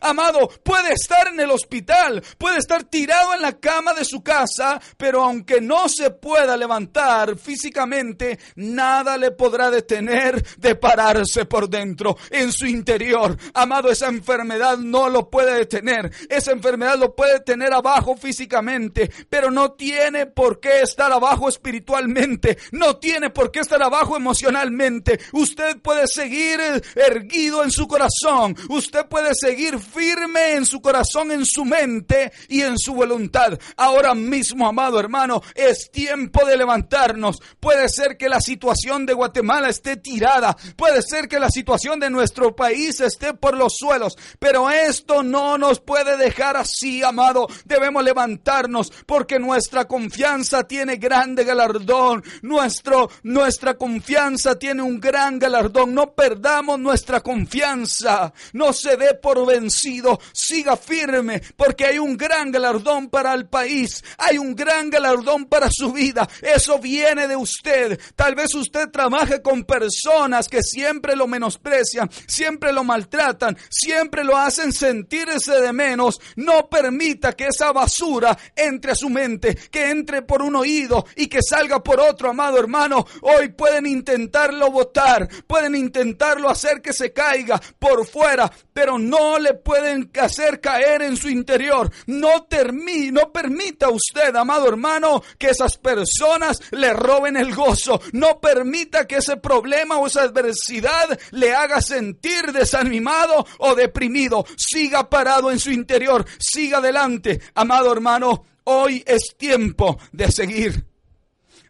Amado, 0.00 0.48
puede 0.62 0.92
estar 0.92 1.28
en 1.28 1.40
el 1.40 1.50
hospital, 1.50 2.22
puede 2.38 2.58
estar 2.58 2.84
tirado 2.84 3.34
en 3.34 3.42
la 3.42 3.58
cama 3.58 3.92
de 3.94 4.04
su 4.04 4.22
casa, 4.22 4.80
pero 4.96 5.22
aunque 5.22 5.60
no 5.60 5.88
se 5.88 6.10
pueda 6.10 6.56
levantar 6.56 7.36
físicamente, 7.36 8.38
nada 8.56 9.16
le 9.16 9.32
podrá 9.32 9.70
detener 9.70 10.42
de 10.58 10.74
pararse 10.74 11.44
por 11.44 11.68
dentro, 11.68 12.16
en 12.30 12.52
su 12.52 12.66
interior. 12.66 13.36
Amado, 13.54 13.90
esa 13.90 14.08
enfermedad 14.08 14.78
no 14.78 15.08
lo 15.08 15.28
puede 15.28 15.54
detener, 15.54 16.10
esa 16.28 16.52
enfermedad 16.52 16.98
lo 16.98 17.14
puede 17.14 17.40
tener 17.40 17.72
abajo 17.72 18.16
físicamente, 18.16 19.10
pero 19.28 19.50
no 19.50 19.72
tiene 19.72 20.26
por 20.26 20.60
qué 20.60 20.82
estar 20.82 21.12
abajo 21.12 21.48
espiritualmente, 21.48 22.58
no 22.72 22.96
tiene 22.96 23.30
por 23.30 23.50
qué 23.50 23.60
estar 23.60 23.82
abajo 23.82 24.16
emocionalmente. 24.16 25.18
Usted 25.32 25.78
puede 25.80 26.06
seguir 26.06 26.60
erguido 26.94 27.64
en 27.64 27.70
su 27.70 27.88
corazón, 27.88 28.56
usted 28.68 29.06
puede 29.06 29.34
seguir 29.34 29.79
firme 29.80 30.54
en 30.54 30.66
su 30.66 30.80
corazón, 30.80 31.30
en 31.32 31.44
su 31.44 31.64
mente 31.64 32.32
y 32.48 32.62
en 32.62 32.78
su 32.78 32.94
voluntad. 32.94 33.58
Ahora 33.76 34.14
mismo, 34.14 34.66
amado 34.66 35.00
hermano, 35.00 35.42
es 35.54 35.90
tiempo 35.90 36.44
de 36.44 36.56
levantarnos. 36.56 37.40
Puede 37.58 37.88
ser 37.88 38.16
que 38.16 38.28
la 38.28 38.40
situación 38.40 39.06
de 39.06 39.14
Guatemala 39.14 39.68
esté 39.68 39.96
tirada, 39.96 40.56
puede 40.76 41.02
ser 41.02 41.28
que 41.28 41.40
la 41.40 41.50
situación 41.50 42.00
de 42.00 42.10
nuestro 42.10 42.54
país 42.54 43.00
esté 43.00 43.34
por 43.34 43.56
los 43.56 43.74
suelos, 43.76 44.16
pero 44.38 44.70
esto 44.70 45.22
no 45.22 45.58
nos 45.58 45.80
puede 45.80 46.16
dejar 46.16 46.56
así, 46.56 47.02
amado. 47.02 47.48
Debemos 47.64 48.04
levantarnos 48.04 48.92
porque 49.06 49.38
nuestra 49.38 49.86
confianza 49.86 50.64
tiene 50.64 50.96
grande 50.96 51.44
galardón. 51.44 52.22
Nuestro, 52.42 53.10
nuestra 53.22 53.74
confianza 53.74 54.58
tiene 54.58 54.82
un 54.82 55.00
gran 55.00 55.38
galardón. 55.38 55.94
No 55.94 56.12
perdamos 56.12 56.78
nuestra 56.78 57.20
confianza. 57.20 58.32
No 58.52 58.72
se 58.72 58.96
dé 58.96 59.14
por 59.14 59.46
vencido 59.46 59.69
siga 59.70 60.76
firme, 60.76 61.42
porque 61.56 61.86
hay 61.86 61.98
un 61.98 62.16
gran 62.16 62.50
galardón 62.50 63.08
para 63.08 63.34
el 63.34 63.48
país, 63.48 64.02
hay 64.18 64.38
un 64.38 64.54
gran 64.54 64.90
galardón 64.90 65.46
para 65.46 65.68
su 65.70 65.92
vida. 65.92 66.28
Eso 66.42 66.78
viene 66.78 67.28
de 67.28 67.36
usted. 67.36 67.98
Tal 68.16 68.34
vez 68.34 68.54
usted 68.54 68.88
trabaje 68.90 69.42
con 69.42 69.64
personas 69.64 70.48
que 70.48 70.62
siempre 70.62 71.16
lo 71.16 71.26
menosprecian, 71.26 72.10
siempre 72.26 72.72
lo 72.72 72.84
maltratan, 72.84 73.56
siempre 73.68 74.24
lo 74.24 74.36
hacen 74.36 74.72
sentirse 74.72 75.60
de 75.60 75.72
menos. 75.72 76.20
No 76.36 76.68
permita 76.68 77.32
que 77.32 77.46
esa 77.46 77.72
basura 77.72 78.36
entre 78.56 78.92
a 78.92 78.94
su 78.94 79.08
mente, 79.08 79.54
que 79.70 79.90
entre 79.90 80.22
por 80.22 80.42
un 80.42 80.56
oído 80.56 81.06
y 81.16 81.26
que 81.26 81.40
salga 81.42 81.82
por 81.82 82.00
otro, 82.00 82.30
amado 82.30 82.58
hermano. 82.58 83.06
Hoy 83.22 83.48
pueden 83.48 83.86
intentarlo 83.86 84.70
botar, 84.70 85.28
pueden 85.46 85.74
intentarlo 85.74 86.48
hacer 86.48 86.82
que 86.82 86.92
se 86.92 87.12
caiga 87.12 87.60
por 87.78 88.06
fuera, 88.06 88.50
pero 88.72 88.98
no 88.98 89.38
le 89.38 89.49
pueden 89.54 90.10
hacer 90.20 90.60
caer 90.60 91.02
en 91.02 91.16
su 91.16 91.28
interior. 91.28 91.90
No 92.06 92.44
termine, 92.44 93.12
no 93.12 93.32
permita 93.32 93.88
usted, 93.88 94.34
amado 94.34 94.68
hermano, 94.68 95.22
que 95.38 95.48
esas 95.48 95.78
personas 95.78 96.60
le 96.70 96.92
roben 96.92 97.36
el 97.36 97.54
gozo. 97.54 98.00
No 98.12 98.40
permita 98.40 99.06
que 99.06 99.16
ese 99.16 99.36
problema 99.36 99.98
o 99.98 100.06
esa 100.06 100.22
adversidad 100.22 101.18
le 101.30 101.54
haga 101.54 101.80
sentir 101.80 102.52
desanimado 102.52 103.46
o 103.58 103.74
deprimido. 103.74 104.44
Siga 104.56 105.08
parado 105.08 105.50
en 105.50 105.58
su 105.58 105.70
interior, 105.70 106.24
siga 106.38 106.78
adelante, 106.78 107.40
amado 107.54 107.92
hermano. 107.92 108.44
Hoy 108.64 109.02
es 109.06 109.34
tiempo 109.36 109.98
de 110.12 110.30
seguir 110.30 110.89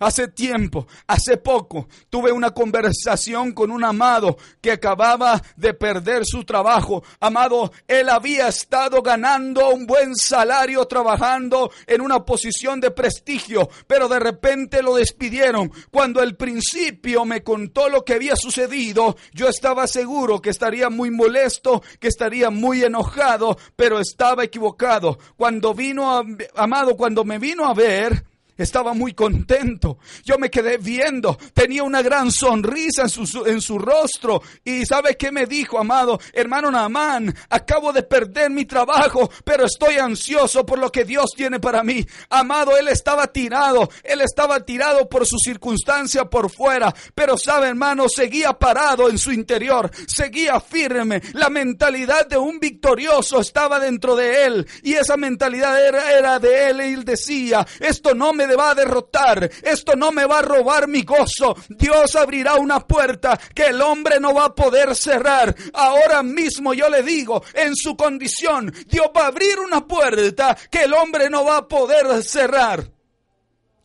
Hace 0.00 0.28
tiempo, 0.28 0.86
hace 1.06 1.36
poco, 1.36 1.86
tuve 2.08 2.32
una 2.32 2.52
conversación 2.52 3.52
con 3.52 3.70
un 3.70 3.84
amado 3.84 4.38
que 4.62 4.72
acababa 4.72 5.42
de 5.56 5.74
perder 5.74 6.24
su 6.24 6.44
trabajo. 6.44 7.04
Amado, 7.20 7.70
él 7.86 8.08
había 8.08 8.48
estado 8.48 9.02
ganando 9.02 9.68
un 9.68 9.86
buen 9.86 10.16
salario 10.16 10.86
trabajando 10.86 11.70
en 11.86 12.00
una 12.00 12.24
posición 12.24 12.80
de 12.80 12.90
prestigio, 12.90 13.68
pero 13.86 14.08
de 14.08 14.20
repente 14.20 14.82
lo 14.82 14.94
despidieron. 14.94 15.70
Cuando 15.90 16.22
al 16.22 16.34
principio 16.34 17.26
me 17.26 17.42
contó 17.42 17.90
lo 17.90 18.02
que 18.02 18.14
había 18.14 18.36
sucedido, 18.36 19.16
yo 19.34 19.50
estaba 19.50 19.86
seguro 19.86 20.40
que 20.40 20.48
estaría 20.48 20.88
muy 20.88 21.10
molesto, 21.10 21.82
que 21.98 22.08
estaría 22.08 22.48
muy 22.48 22.82
enojado, 22.82 23.58
pero 23.76 24.00
estaba 24.00 24.44
equivocado. 24.44 25.18
Cuando 25.36 25.74
vino, 25.74 26.24
amado, 26.54 26.96
cuando 26.96 27.22
me 27.22 27.38
vino 27.38 27.66
a 27.66 27.74
ver, 27.74 28.29
estaba 28.64 28.94
muy 28.94 29.14
contento. 29.14 29.98
Yo 30.24 30.38
me 30.38 30.50
quedé 30.50 30.78
viendo, 30.78 31.38
tenía 31.54 31.82
una 31.82 32.02
gran 32.02 32.30
sonrisa 32.30 33.02
en 33.02 33.08
su, 33.08 33.46
en 33.46 33.60
su 33.60 33.78
rostro. 33.78 34.42
Y 34.64 34.84
¿sabe 34.86 35.16
qué 35.16 35.32
me 35.32 35.46
dijo, 35.46 35.78
amado? 35.78 36.20
Hermano 36.32 36.70
Naamán, 36.70 37.34
acabo 37.48 37.92
de 37.92 38.02
perder 38.02 38.50
mi 38.50 38.64
trabajo, 38.64 39.30
pero 39.44 39.64
estoy 39.66 39.96
ansioso 39.96 40.64
por 40.64 40.78
lo 40.78 40.90
que 40.90 41.04
Dios 41.04 41.30
tiene 41.36 41.60
para 41.60 41.82
mí. 41.82 42.06
Amado, 42.28 42.76
él 42.76 42.88
estaba 42.88 43.26
tirado, 43.28 43.90
él 44.02 44.20
estaba 44.20 44.60
tirado 44.60 45.08
por 45.08 45.26
su 45.26 45.38
circunstancia 45.38 46.24
por 46.24 46.50
fuera, 46.50 46.94
pero 47.14 47.36
sabe, 47.36 47.68
hermano, 47.68 48.08
seguía 48.08 48.52
parado 48.52 49.08
en 49.08 49.18
su 49.18 49.32
interior, 49.32 49.90
seguía 50.06 50.60
firme. 50.60 51.22
La 51.32 51.50
mentalidad 51.50 52.26
de 52.26 52.36
un 52.36 52.58
victorioso 52.60 53.40
estaba 53.40 53.80
dentro 53.80 54.16
de 54.16 54.44
él 54.44 54.66
y 54.82 54.94
esa 54.94 55.16
mentalidad 55.16 55.84
era, 55.84 56.12
era 56.12 56.38
de 56.38 56.70
él 56.70 56.80
y 56.80 56.94
él 56.94 57.04
decía, 57.04 57.66
esto 57.80 58.14
no 58.14 58.32
me 58.32 58.46
va 58.56 58.70
a 58.70 58.74
derrotar, 58.74 59.50
esto 59.62 59.96
no 59.96 60.12
me 60.12 60.24
va 60.24 60.38
a 60.38 60.42
robar 60.42 60.88
mi 60.88 61.02
gozo. 61.02 61.56
Dios 61.68 62.16
abrirá 62.16 62.54
una 62.54 62.80
puerta 62.80 63.38
que 63.54 63.66
el 63.66 63.80
hombre 63.80 64.20
no 64.20 64.34
va 64.34 64.46
a 64.46 64.54
poder 64.54 64.94
cerrar. 64.94 65.54
Ahora 65.72 66.22
mismo 66.22 66.74
yo 66.74 66.88
le 66.88 67.02
digo, 67.02 67.42
en 67.54 67.74
su 67.74 67.96
condición, 67.96 68.72
Dios 68.86 69.08
va 69.16 69.24
a 69.24 69.28
abrir 69.28 69.58
una 69.58 69.86
puerta 69.86 70.56
que 70.70 70.84
el 70.84 70.94
hombre 70.94 71.30
no 71.30 71.44
va 71.44 71.58
a 71.58 71.68
poder 71.68 72.22
cerrar. 72.22 72.99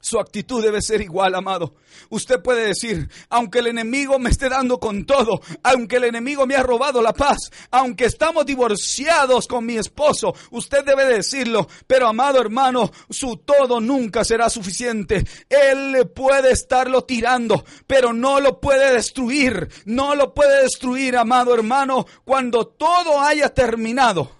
Su 0.05 0.19
actitud 0.19 0.61
debe 0.61 0.83
ser 0.83 1.01
igual, 1.01 1.33
amado. 1.33 1.73
Usted 2.11 2.39
puede 2.39 2.67
decir, 2.67 3.09
aunque 3.27 3.57
el 3.57 3.65
enemigo 3.65 4.19
me 4.19 4.29
esté 4.29 4.49
dando 4.49 4.79
con 4.79 5.07
todo, 5.07 5.41
aunque 5.63 5.95
el 5.95 6.03
enemigo 6.03 6.45
me 6.45 6.55
ha 6.55 6.61
robado 6.61 7.01
la 7.01 7.11
paz, 7.11 7.49
aunque 7.71 8.05
estamos 8.05 8.45
divorciados 8.45 9.47
con 9.47 9.65
mi 9.65 9.77
esposo, 9.77 10.35
usted 10.51 10.85
debe 10.85 11.05
decirlo, 11.05 11.67
pero 11.87 12.07
amado 12.07 12.39
hermano, 12.39 12.91
su 13.09 13.37
todo 13.37 13.81
nunca 13.81 14.23
será 14.23 14.47
suficiente. 14.51 15.25
Él 15.49 16.07
puede 16.13 16.51
estarlo 16.51 17.03
tirando, 17.05 17.65
pero 17.87 18.13
no 18.13 18.39
lo 18.39 18.59
puede 18.59 18.93
destruir, 18.93 19.69
no 19.85 20.13
lo 20.13 20.35
puede 20.35 20.61
destruir, 20.61 21.17
amado 21.17 21.51
hermano, 21.51 22.05
cuando 22.23 22.67
todo 22.67 23.19
haya 23.21 23.51
terminado. 23.55 24.34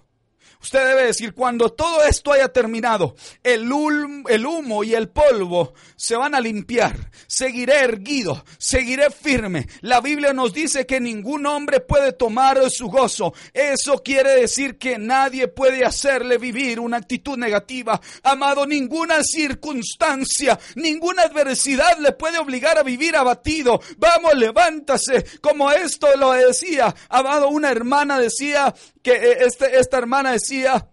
Usted 0.66 0.84
debe 0.84 1.04
decir, 1.04 1.32
cuando 1.32 1.70
todo 1.74 2.02
esto 2.02 2.32
haya 2.32 2.48
terminado, 2.48 3.14
el, 3.44 3.70
humo 3.70 4.82
y 4.82 4.94
el 4.94 5.08
polvo 5.08 5.74
se 5.94 6.16
van 6.16 6.34
a 6.34 6.40
limpiar. 6.40 7.08
Seguiré 7.28 7.82
erguido, 7.84 8.44
seguiré 8.58 9.10
firme. 9.10 9.68
La 9.82 10.00
Biblia 10.00 10.32
nos 10.32 10.52
dice 10.52 10.84
que 10.84 10.98
ningún 10.98 11.46
hombre 11.46 11.78
puede 11.78 12.12
tomar 12.12 12.58
su 12.68 12.88
gozo. 12.88 13.32
Eso 13.54 14.02
quiere 14.02 14.40
decir 14.40 14.76
que 14.76 14.98
nadie 14.98 15.46
puede 15.46 15.84
hacerle 15.84 16.36
vivir 16.36 16.80
una 16.80 16.96
actitud 16.96 17.38
negativa. 17.38 18.00
Amado, 18.24 18.66
ninguna 18.66 19.22
circunstancia, 19.22 20.58
ninguna 20.74 21.22
adversidad 21.22 21.96
le 22.00 22.10
puede 22.10 22.38
obligar 22.38 22.76
a 22.76 22.82
vivir 22.82 23.14
abatido. 23.14 23.80
Vamos, 23.98 24.34
levántase. 24.34 25.24
Como 25.40 25.70
esto 25.70 26.08
lo 26.16 26.32
decía, 26.32 26.92
amado, 27.08 27.50
una 27.50 27.70
hermana 27.70 28.18
decía, 28.18 28.74
que 29.06 29.12
eh, 29.12 29.36
este, 29.46 29.78
esta 29.78 29.98
hermana 29.98 30.32
decía, 30.32 30.90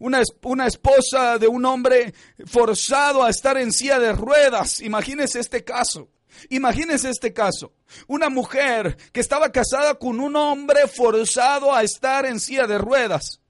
una, 0.00 0.20
una, 0.42 0.66
esposa 0.66 1.38
de 1.38 1.46
un 1.46 1.64
hombre 1.64 2.12
forzado 2.44 3.22
a 3.22 3.30
estar 3.30 3.56
en 3.56 3.72
silla 3.72 4.00
de 4.00 4.12
ruedas. 4.12 4.80
Imagínese 4.80 5.38
este 5.38 5.62
caso. 5.62 6.10
Imagínese 6.48 7.08
este 7.10 7.32
caso. 7.32 7.72
Una 8.08 8.30
mujer 8.30 8.96
que 9.12 9.20
estaba 9.20 9.52
casada 9.52 9.94
con 9.94 10.18
un 10.18 10.34
hombre 10.34 10.88
forzado 10.88 11.72
a 11.72 11.84
estar 11.84 12.26
en 12.26 12.40
silla 12.40 12.66
de 12.66 12.78
ruedas. 12.78 13.40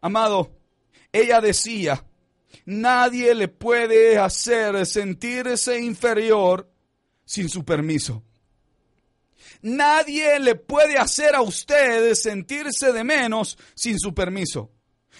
Amado, 0.00 0.52
ella 1.10 1.40
decía, 1.40 2.04
nadie 2.64 3.34
le 3.34 3.48
puede 3.48 4.18
hacer 4.18 4.86
sentirse 4.86 5.80
inferior 5.80 6.70
sin 7.24 7.48
su 7.48 7.64
permiso. 7.64 8.22
Nadie 9.62 10.38
le 10.40 10.56
puede 10.56 10.98
hacer 10.98 11.34
a 11.34 11.42
usted 11.42 12.14
sentirse 12.14 12.92
de 12.92 13.04
menos 13.04 13.56
sin 13.74 13.98
su 13.98 14.12
permiso. 14.12 14.72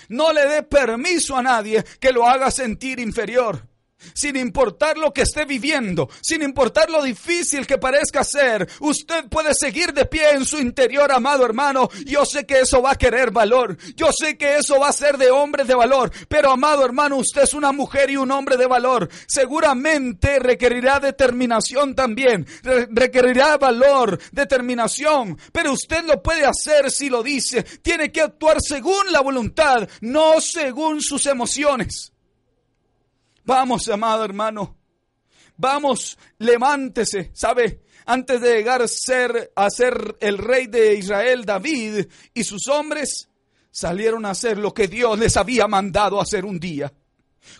No 0.08 0.32
le 0.32 0.46
dé 0.46 0.62
permiso 0.62 1.37
a 1.37 1.42
nadie 1.42 1.84
que 2.00 2.12
lo 2.12 2.26
haga 2.26 2.50
sentir 2.50 2.99
inferior 2.99 3.71
sin 4.14 4.37
importar 4.37 4.99
lo 4.99 5.12
que 5.12 5.23
esté 5.23 5.44
viviendo, 5.44 6.09
sin 6.21 6.42
importar 6.42 6.90
lo 6.90 7.02
difícil 7.02 7.66
que 7.66 7.78
parezca 7.78 8.25
ser, 8.25 8.68
usted 8.80 9.28
puede 9.28 9.54
seguir 9.54 9.92
de 9.92 10.06
pie 10.06 10.30
en 10.32 10.44
su 10.44 10.59
interior, 10.59 11.11
amado 11.12 11.44
hermano. 11.44 11.88
Yo 12.06 12.25
sé 12.25 12.47
que 12.47 12.61
eso 12.61 12.82
va 12.82 12.92
a 12.92 12.99
querer 12.99 13.30
valor, 13.30 13.76
yo 13.94 14.11
sé 14.12 14.37
que 14.37 14.56
eso 14.56 14.78
va 14.78 14.88
a 14.88 14.92
ser 14.92 15.18
de 15.18 15.30
hombres 15.30 15.66
de 15.66 15.75
valor, 15.75 16.11
pero 16.28 16.50
amado 16.50 16.85
hermano, 16.85 17.16
usted 17.16 17.42
es 17.42 17.54
una 17.54 17.73
mujer 17.73 18.11
y 18.11 18.16
un 18.16 18.30
hombre 18.30 18.56
de 18.56 18.66
valor. 18.66 19.09
Seguramente 19.26 20.38
requerirá 20.38 21.00
determinación 21.00 21.94
también, 21.94 22.47
requerirá 22.90 23.56
valor, 23.56 24.18
determinación, 24.32 25.38
pero 25.52 25.73
usted 25.73 26.05
lo 26.05 26.22
puede 26.22 26.44
hacer 26.44 26.90
si 26.90 27.09
lo 27.09 27.22
dice. 27.22 27.62
Tiene 27.62 28.11
que 28.11 28.22
actuar 28.22 28.59
según 28.61 29.11
la 29.11 29.20
voluntad, 29.20 29.88
no 30.00 30.40
según 30.40 31.00
sus 31.00 31.26
emociones. 31.26 32.12
Vamos, 33.44 33.88
amado 33.88 34.24
hermano. 34.24 34.76
Vamos, 35.57 36.18
levántese. 36.38 37.31
¿Sabe? 37.35 37.83
Antes 38.05 38.40
de 38.40 38.57
llegar 38.57 38.83
a 38.83 38.88
ser, 38.88 39.52
a 39.55 39.70
ser 39.70 40.16
el 40.20 40.38
rey 40.38 40.66
de 40.66 40.94
Israel, 40.94 41.44
David 41.44 42.07
y 42.35 42.44
sus 42.44 42.66
hombres 42.68 43.28
salieron 43.70 44.24
a 44.26 44.31
hacer 44.31 44.59
lo 44.59 44.74
que 44.74 44.88
Dios 44.88 45.18
les 45.18 45.37
había 45.37 45.66
mandado 45.68 46.20
hacer 46.20 46.44
un 46.44 46.59
día. 46.59 46.92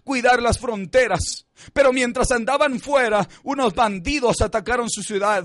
Cuidar 0.05 0.42
las 0.42 0.59
fronteras. 0.59 1.47
Pero 1.73 1.92
mientras 1.92 2.31
andaban 2.33 2.81
fuera, 2.81 3.29
unos 3.42 3.75
bandidos 3.75 4.40
atacaron 4.40 4.90
su 4.90 5.03
ciudad. 5.03 5.45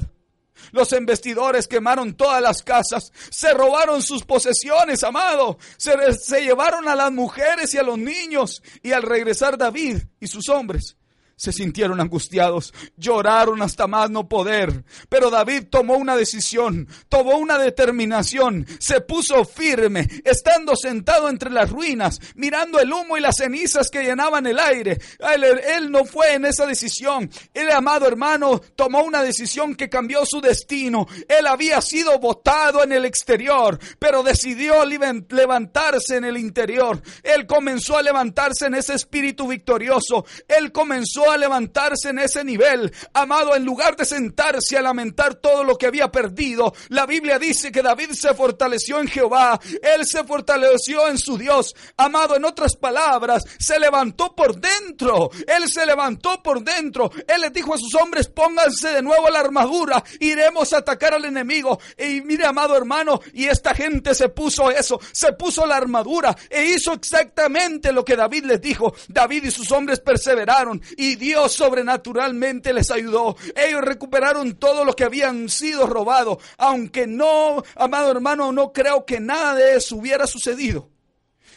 Los 0.72 0.92
investidores 0.92 1.68
quemaron 1.68 2.16
todas 2.16 2.42
las 2.42 2.62
casas, 2.62 3.12
se 3.30 3.54
robaron 3.54 4.02
sus 4.02 4.24
posesiones, 4.24 5.04
amado, 5.04 5.58
se, 5.78 5.96
se, 6.14 6.42
llevaron 6.42 6.88
a 6.88 6.96
las 6.96 7.12
mujeres 7.12 7.74
y 7.74 7.78
a 7.78 7.84
los 7.84 7.98
niños. 7.98 8.62
Y 8.84 8.92
al 8.92 9.04
regresar 9.04 9.58
David 9.58 10.00
y 10.20 10.28
sus 10.28 10.50
hombres, 10.50 10.97
se 11.38 11.54
sintieron 11.54 12.02
angustiados, 12.02 12.74
lloraron 12.98 13.62
hasta 13.62 13.86
más 13.88 14.10
no 14.10 14.28
poder. 14.28 14.84
Pero 15.08 15.30
David 15.30 15.66
tomó 15.70 15.96
una 15.96 16.16
decisión, 16.16 16.88
tomó 17.10 17.38
una 17.38 17.60
determinación, 17.60 18.66
se 18.80 19.02
puso 19.02 19.46
firme, 19.46 20.08
estando 20.26 20.76
sentado 20.76 21.30
entre 21.30 21.52
las 21.52 21.70
ruinas, 21.70 22.20
mirando 22.36 22.80
el 22.80 22.92
humo 22.92 23.18
y 23.18 23.22
las 23.22 23.36
cenizas 23.38 23.90
que 23.90 24.04
llenaban 24.04 24.48
el 24.48 24.58
aire. 24.60 25.00
Él, 25.20 25.92
no 25.92 26.06
fue 26.06 26.34
en 26.34 26.46
esa 26.46 26.66
decisión. 26.66 27.30
El 27.54 27.70
amado 27.72 28.08
hermano 28.08 28.60
tomó 28.76 29.04
una 29.04 29.22
decisión 29.22 29.76
que 29.76 29.90
cambió 29.90 30.26
su 30.26 30.42
destino. 30.42 31.08
Él 31.30 31.46
había 31.46 31.82
sido 31.82 32.18
votado 32.18 32.84
en 32.84 32.92
el 32.92 33.06
exterior, 33.06 33.80
pero 34.00 34.24
decidió 34.24 34.84
levantarse 34.86 36.18
en 36.18 36.26
el 36.26 36.38
interior. 36.38 37.00
Él 37.22 37.46
comenzó 37.46 37.98
a 37.98 38.02
levantarse 38.02 38.66
en 38.66 38.74
ese 38.74 38.96
espíritu 38.96 39.48
victorioso. 39.48 40.26
Él 40.48 40.72
comenzó 40.72 41.27
a 41.32 41.38
levantarse 41.38 42.10
en 42.10 42.20
ese 42.20 42.44
nivel. 42.44 42.94
Amado, 43.14 43.56
en 43.56 43.66
lugar 43.66 43.96
de 43.96 44.06
sentarse 44.06 44.78
a 44.78 44.82
lamentar 44.82 45.36
todo 45.36 45.64
lo 45.64 45.78
que 45.78 45.88
había 45.88 46.12
perdido, 46.12 46.74
la 46.90 47.06
Biblia 47.06 47.40
dice 47.40 47.72
que 47.72 47.82
David 47.82 48.12
se 48.12 48.34
fortaleció 48.34 49.00
en 49.00 49.08
Jehová. 49.08 49.60
Él 49.82 50.06
se 50.06 50.24
fortaleció 50.24 51.08
en 51.08 51.18
su 51.18 51.38
Dios. 51.38 51.76
Amado, 51.98 52.36
en 52.36 52.46
otras 52.46 52.76
palabras, 52.76 53.44
se 53.60 53.80
levantó 53.80 54.36
por 54.36 54.60
dentro. 54.60 55.30
Él 55.48 55.70
se 55.70 55.86
levantó 55.86 56.42
por 56.42 56.64
dentro. 56.64 57.12
Él 57.28 57.42
les 57.42 57.54
dijo 57.54 57.74
a 57.74 57.78
sus 57.78 57.94
hombres, 57.96 58.28
pónganse 58.28 58.90
de 58.90 59.02
nuevo 59.02 59.30
la 59.30 59.40
armadura. 59.40 60.04
Iremos 60.20 60.74
a 60.74 60.78
atacar 60.78 61.14
al 61.14 61.26
enemigo. 61.26 61.80
Y 61.98 62.22
mire, 62.22 62.46
amado 62.46 62.76
hermano, 62.76 63.20
y 63.34 63.46
esta 63.46 63.74
gente 63.74 64.16
se 64.16 64.30
puso 64.30 64.72
eso, 64.72 65.00
se 65.12 65.34
puso 65.34 65.66
la 65.66 65.78
armadura 65.78 66.36
e 66.50 66.66
hizo 66.66 66.94
exactamente 66.94 67.92
lo 67.92 68.04
que 68.04 68.16
David 68.16 68.46
les 68.46 68.62
dijo. 68.62 68.94
David 69.08 69.46
y 69.46 69.52
sus 69.52 69.72
hombres 69.72 70.00
perseveraron 70.00 70.82
y 70.96 71.16
Dios 71.18 71.54
sobrenaturalmente 71.54 72.74
les 72.74 72.90
ayudó. 72.92 73.36
Ellos 73.56 73.82
recuperaron 73.82 74.56
todo 74.56 74.86
lo 74.86 74.96
que 74.96 75.04
habían 75.04 75.50
sido 75.50 75.88
robado. 75.88 76.40
Aunque 76.58 77.08
no, 77.08 77.64
amado 77.76 78.12
hermano, 78.12 78.52
no 78.52 78.72
creo 78.72 79.06
que 79.06 79.20
nada 79.20 79.56
de 79.56 79.76
eso 79.76 79.98
hubiera 79.98 80.28
sucedido. 80.28 80.90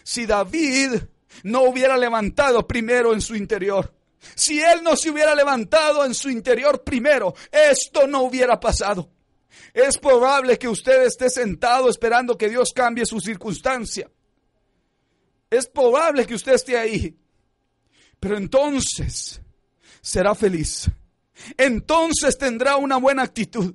Si 0.03 0.27
David 0.27 0.95
no 1.45 1.63
hubiera 1.63 1.97
levantado 1.97 2.67
primero 2.67 3.13
en 3.13 3.21
su 3.21 3.35
interior. 3.35 3.95
Si 4.35 4.61
él 4.61 4.83
no 4.83 4.97
se 4.97 5.11
hubiera 5.11 5.35
levantado 5.35 6.05
en 6.05 6.15
su 6.15 6.29
interior 6.29 6.83
primero, 6.83 7.35
esto 7.51 8.07
no 8.07 8.23
hubiera 8.23 8.61
pasado. 8.61 9.11
Es 9.73 9.99
probable 9.99 10.59
que 10.59 10.69
usted 10.69 11.05
esté 11.05 11.31
sentado 11.31 11.89
esperando 11.89 12.37
que 12.37 12.49
Dios 12.49 12.73
cambie 12.75 13.07
su 13.07 13.21
circunstancia. 13.21 14.11
Es 15.49 15.67
probable 15.67 16.27
que 16.27 16.35
usted 16.35 16.55
esté 16.55 16.77
ahí. 16.77 17.17
Pero 18.19 18.37
entonces 18.37 19.41
será 20.01 20.35
feliz. 20.35 20.91
Entonces 21.57 22.37
tendrá 22.39 22.77
una 22.77 22.97
buena 22.97 23.23
actitud. 23.23 23.75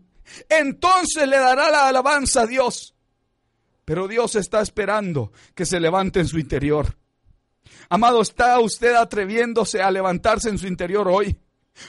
Entonces 0.49 1.27
le 1.27 1.37
dará 1.37 1.69
la 1.69 1.87
alabanza 1.87 2.41
a 2.41 2.47
Dios. 2.47 2.95
Pero 3.83 4.07
Dios 4.07 4.35
está 4.35 4.61
esperando 4.61 5.31
que 5.53 5.65
se 5.65 5.79
levante 5.79 6.19
en 6.19 6.27
su 6.27 6.39
interior. 6.39 6.97
Amado, 7.89 8.21
¿está 8.21 8.59
usted 8.59 8.95
atreviéndose 8.95 9.81
a 9.81 9.91
levantarse 9.91 10.49
en 10.49 10.57
su 10.57 10.67
interior 10.67 11.07
hoy? 11.07 11.39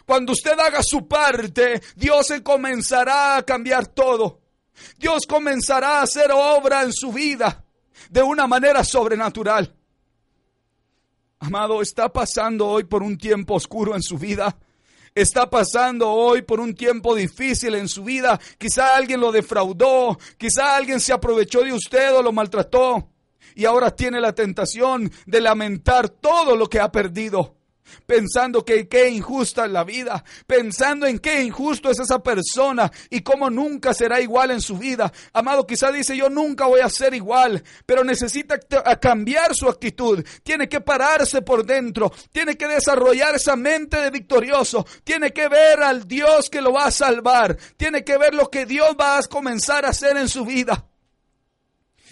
Cuando 0.04 0.32
usted 0.32 0.58
haga 0.58 0.82
su 0.82 1.06
parte, 1.06 1.80
Dios 1.94 2.32
comenzará 2.42 3.36
a 3.36 3.42
cambiar 3.44 3.86
todo. 3.86 4.42
Dios 4.98 5.22
comenzará 5.26 6.00
a 6.00 6.02
hacer 6.02 6.30
obra 6.32 6.82
en 6.82 6.92
su 6.92 7.12
vida 7.12 7.64
de 8.10 8.22
una 8.22 8.46
manera 8.46 8.84
sobrenatural. 8.84 9.75
Amado, 11.38 11.82
está 11.82 12.10
pasando 12.10 12.66
hoy 12.66 12.84
por 12.84 13.02
un 13.02 13.18
tiempo 13.18 13.54
oscuro 13.54 13.94
en 13.94 14.02
su 14.02 14.16
vida. 14.16 14.56
Está 15.14 15.48
pasando 15.48 16.10
hoy 16.10 16.42
por 16.42 16.60
un 16.60 16.74
tiempo 16.74 17.14
difícil 17.14 17.74
en 17.74 17.88
su 17.88 18.04
vida. 18.04 18.40
Quizá 18.58 18.96
alguien 18.96 19.20
lo 19.20 19.32
defraudó, 19.32 20.18
quizá 20.38 20.76
alguien 20.76 21.00
se 21.00 21.12
aprovechó 21.12 21.62
de 21.62 21.72
usted 21.72 22.14
o 22.14 22.22
lo 22.22 22.32
maltrató. 22.32 23.10
Y 23.54 23.64
ahora 23.64 23.90
tiene 23.90 24.20
la 24.20 24.34
tentación 24.34 25.10
de 25.26 25.40
lamentar 25.40 26.08
todo 26.08 26.56
lo 26.56 26.68
que 26.68 26.80
ha 26.80 26.90
perdido 26.90 27.55
pensando 28.06 28.64
que 28.64 28.88
qué 28.88 29.08
injusta 29.08 29.66
es 29.66 29.72
la 29.72 29.84
vida, 29.84 30.24
pensando 30.46 31.06
en 31.06 31.18
qué 31.18 31.42
injusto 31.42 31.90
es 31.90 31.98
esa 31.98 32.22
persona 32.22 32.90
y 33.10 33.20
cómo 33.20 33.50
nunca 33.50 33.94
será 33.94 34.20
igual 34.20 34.50
en 34.50 34.60
su 34.60 34.78
vida. 34.78 35.12
Amado, 35.32 35.66
quizá 35.66 35.90
dice 35.92 36.16
yo 36.16 36.28
nunca 36.28 36.66
voy 36.66 36.80
a 36.80 36.88
ser 36.88 37.14
igual, 37.14 37.62
pero 37.84 38.04
necesita 38.04 38.58
cambiar 39.00 39.54
su 39.54 39.68
actitud, 39.68 40.24
tiene 40.42 40.68
que 40.68 40.80
pararse 40.80 41.42
por 41.42 41.64
dentro, 41.64 42.12
tiene 42.32 42.56
que 42.56 42.68
desarrollar 42.68 43.34
esa 43.34 43.56
mente 43.56 43.98
de 43.98 44.10
victorioso, 44.10 44.86
tiene 45.04 45.32
que 45.32 45.48
ver 45.48 45.82
al 45.82 46.06
Dios 46.06 46.50
que 46.50 46.60
lo 46.60 46.72
va 46.72 46.86
a 46.86 46.90
salvar, 46.90 47.56
tiene 47.76 48.04
que 48.04 48.18
ver 48.18 48.34
lo 48.34 48.50
que 48.50 48.66
Dios 48.66 48.96
va 49.00 49.18
a 49.18 49.22
comenzar 49.22 49.84
a 49.84 49.90
hacer 49.90 50.16
en 50.16 50.28
su 50.28 50.44
vida. 50.44 50.86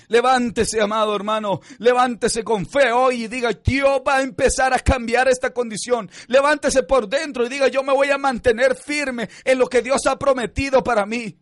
Levántese, 0.09 0.81
amado 0.81 1.15
hermano, 1.15 1.61
levántese 1.79 2.45
con 2.45 2.67
fe 2.67 2.93
hoy 2.93 3.25
y 3.25 3.29
diga, 3.29 3.53
Dios 3.53 4.03
va 4.07 4.17
a 4.17 4.23
empezar 4.23 4.73
a 4.75 4.79
cambiar 4.79 5.29
esta 5.29 5.51
condición. 5.51 6.11
Levántese 6.29 6.83
por 6.83 7.09
dentro 7.09 7.47
y 7.47 7.49
diga, 7.49 7.69
yo 7.69 7.83
me 7.83 7.93
voy 7.93 8.11
a 8.11 8.19
mantener 8.19 8.77
firme 8.77 9.29
en 9.45 9.59
lo 9.59 9.67
que 9.67 9.83
Dios 9.83 10.07
ha 10.07 10.19
prometido 10.19 10.83
para 10.83 11.07
mí. 11.07 11.37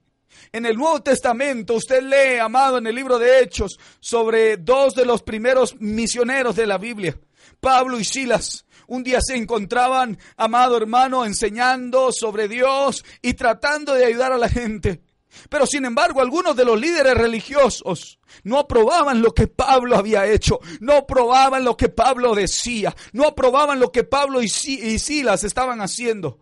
En 0.52 0.66
el 0.66 0.76
Nuevo 0.76 1.02
Testamento 1.02 1.74
usted 1.74 2.02
lee, 2.02 2.38
amado, 2.38 2.78
en 2.78 2.86
el 2.86 2.94
libro 2.94 3.18
de 3.18 3.40
Hechos, 3.40 3.78
sobre 4.00 4.56
dos 4.56 4.94
de 4.94 5.04
los 5.04 5.22
primeros 5.22 5.76
misioneros 5.80 6.56
de 6.56 6.66
la 6.66 6.78
Biblia, 6.78 7.18
Pablo 7.60 7.98
y 7.98 8.04
Silas. 8.04 8.64
Un 8.86 9.02
día 9.02 9.20
se 9.22 9.36
encontraban, 9.36 10.18
amado 10.36 10.76
hermano, 10.76 11.24
enseñando 11.24 12.12
sobre 12.12 12.48
Dios 12.48 13.04
y 13.22 13.34
tratando 13.34 13.94
de 13.94 14.06
ayudar 14.06 14.32
a 14.32 14.38
la 14.38 14.48
gente. 14.48 15.00
Pero 15.48 15.66
sin 15.66 15.84
embargo, 15.84 16.20
algunos 16.20 16.56
de 16.56 16.64
los 16.64 16.80
líderes 16.80 17.14
religiosos 17.14 18.18
no 18.44 18.58
aprobaban 18.58 19.22
lo 19.22 19.32
que 19.32 19.46
Pablo 19.46 19.96
había 19.96 20.26
hecho, 20.26 20.60
no 20.80 20.94
aprobaban 20.94 21.64
lo 21.64 21.76
que 21.76 21.88
Pablo 21.88 22.34
decía, 22.34 22.94
no 23.12 23.26
aprobaban 23.26 23.80
lo 23.80 23.90
que 23.90 24.04
Pablo 24.04 24.42
y 24.42 24.48
Silas 24.48 25.44
estaban 25.44 25.80
haciendo. 25.80 26.38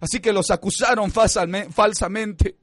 Así 0.00 0.20
que 0.20 0.32
los 0.32 0.50
acusaron 0.50 1.10
falsamente, 1.10 2.56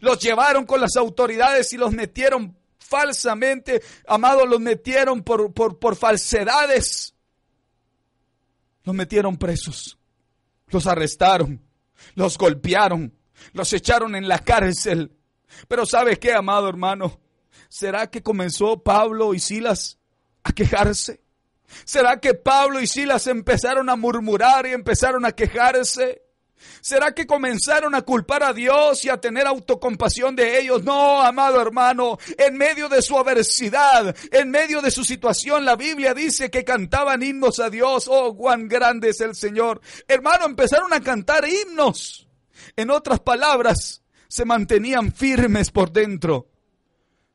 los 0.00 0.18
llevaron 0.18 0.66
con 0.66 0.80
las 0.80 0.96
autoridades 0.96 1.72
y 1.72 1.76
los 1.76 1.92
metieron 1.92 2.56
falsamente, 2.78 3.82
amados, 4.08 4.48
los 4.48 4.60
metieron 4.60 5.22
por, 5.22 5.52
por, 5.52 5.78
por 5.78 5.94
falsedades. 5.94 7.14
Los 8.82 8.94
metieron 8.94 9.36
presos, 9.36 9.98
los 10.68 10.86
arrestaron, 10.86 11.62
los 12.14 12.36
golpearon, 12.38 13.14
los 13.52 13.72
echaron 13.72 14.16
en 14.16 14.26
la 14.26 14.38
cárcel 14.40 15.12
pero 15.68 15.86
¿sabe 15.86 16.18
qué, 16.18 16.32
amado 16.32 16.68
hermano? 16.68 17.20
¿Será 17.68 18.10
que 18.10 18.22
comenzó 18.22 18.82
Pablo 18.82 19.34
y 19.34 19.40
Silas 19.40 19.98
a 20.42 20.52
quejarse? 20.52 21.22
¿Será 21.84 22.20
que 22.20 22.34
Pablo 22.34 22.80
y 22.80 22.86
Silas 22.86 23.26
empezaron 23.26 23.88
a 23.88 23.96
murmurar 23.96 24.66
y 24.66 24.72
empezaron 24.72 25.24
a 25.24 25.32
quejarse? 25.32 26.22
¿Será 26.80 27.12
que 27.12 27.26
comenzaron 27.26 27.94
a 27.94 28.02
culpar 28.02 28.42
a 28.42 28.52
Dios 28.52 29.04
y 29.04 29.08
a 29.08 29.20
tener 29.20 29.46
autocompasión 29.46 30.36
de 30.36 30.58
ellos? 30.60 30.82
No, 30.82 31.22
amado 31.22 31.60
hermano, 31.60 32.18
en 32.36 32.56
medio 32.56 32.88
de 32.88 33.02
su 33.02 33.18
adversidad, 33.18 34.14
en 34.30 34.50
medio 34.50 34.80
de 34.82 34.90
su 34.90 35.04
situación, 35.04 35.64
la 35.64 35.76
Biblia 35.76 36.14
dice 36.14 36.50
que 36.50 36.64
cantaban 36.64 37.22
himnos 37.22 37.60
a 37.60 37.70
Dios. 37.70 38.06
Oh, 38.08 38.36
cuán 38.36 38.68
grande 38.68 39.10
es 39.10 39.20
el 39.20 39.34
Señor. 39.34 39.80
Hermano, 40.06 40.46
empezaron 40.46 40.92
a 40.92 41.00
cantar 41.00 41.46
himnos. 41.48 42.26
En 42.76 42.90
otras 42.90 43.20
palabras, 43.20 44.02
se 44.30 44.44
mantenían 44.44 45.12
firmes 45.12 45.72
por 45.72 45.90
dentro. 45.90 46.46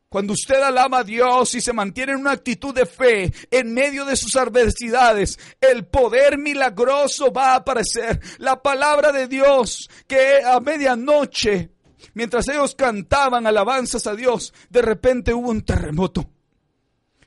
Cuando 0.07 0.31
usted 0.31 0.61
alaba 0.61 0.99
a 0.99 1.03
Dios 1.03 1.53
y 1.55 1.59
se 1.59 1.73
mantiene 1.73 2.13
en 2.13 2.19
una 2.19 2.31
actitud 2.31 2.73
de 2.73 2.85
fe 2.85 3.33
en 3.51 3.73
medio 3.73 4.05
de 4.05 4.15
sus 4.15 4.37
adversidades, 4.37 5.37
el 5.59 5.85
poder 5.87 6.37
milagroso 6.37 7.33
va 7.33 7.51
a 7.51 7.55
aparecer. 7.57 8.21
La 8.37 8.61
palabra 8.61 9.11
de 9.11 9.27
Dios 9.27 9.89
que 10.07 10.41
a 10.41 10.61
medianoche, 10.61 11.69
mientras 12.13 12.47
ellos 12.47 12.75
cantaban 12.75 13.45
alabanzas 13.45 14.07
a 14.07 14.15
Dios, 14.15 14.53
de 14.69 14.81
repente 14.81 15.33
hubo 15.33 15.49
un 15.49 15.63
terremoto. 15.63 16.29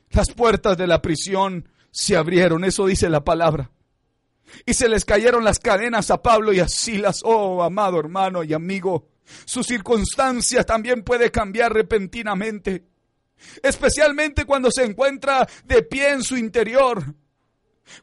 Las 0.09 0.31
puertas 0.31 0.79
de 0.79 0.87
la 0.87 1.03
prisión 1.03 1.69
se 1.91 2.17
abrieron, 2.17 2.65
eso 2.65 2.87
dice 2.87 3.11
la 3.11 3.23
palabra. 3.23 3.71
Y 4.65 4.73
se 4.73 4.89
les 4.89 5.05
cayeron 5.05 5.45
las 5.45 5.59
cadenas 5.59 6.11
a 6.11 6.23
Pablo 6.23 6.55
y 6.55 6.61
a 6.61 6.69
Silas. 6.69 7.21
Oh, 7.23 7.63
amado 7.63 8.01
hermano 8.01 8.43
y 8.45 8.55
amigo. 8.55 9.09
Su 9.45 9.63
circunstancia 9.63 10.65
también 10.65 11.03
puede 11.03 11.31
cambiar 11.31 11.73
repentinamente, 11.73 12.85
especialmente 13.63 14.45
cuando 14.45 14.71
se 14.71 14.85
encuentra 14.85 15.49
de 15.65 15.83
pie 15.83 16.11
en 16.11 16.23
su 16.23 16.37
interior, 16.37 17.15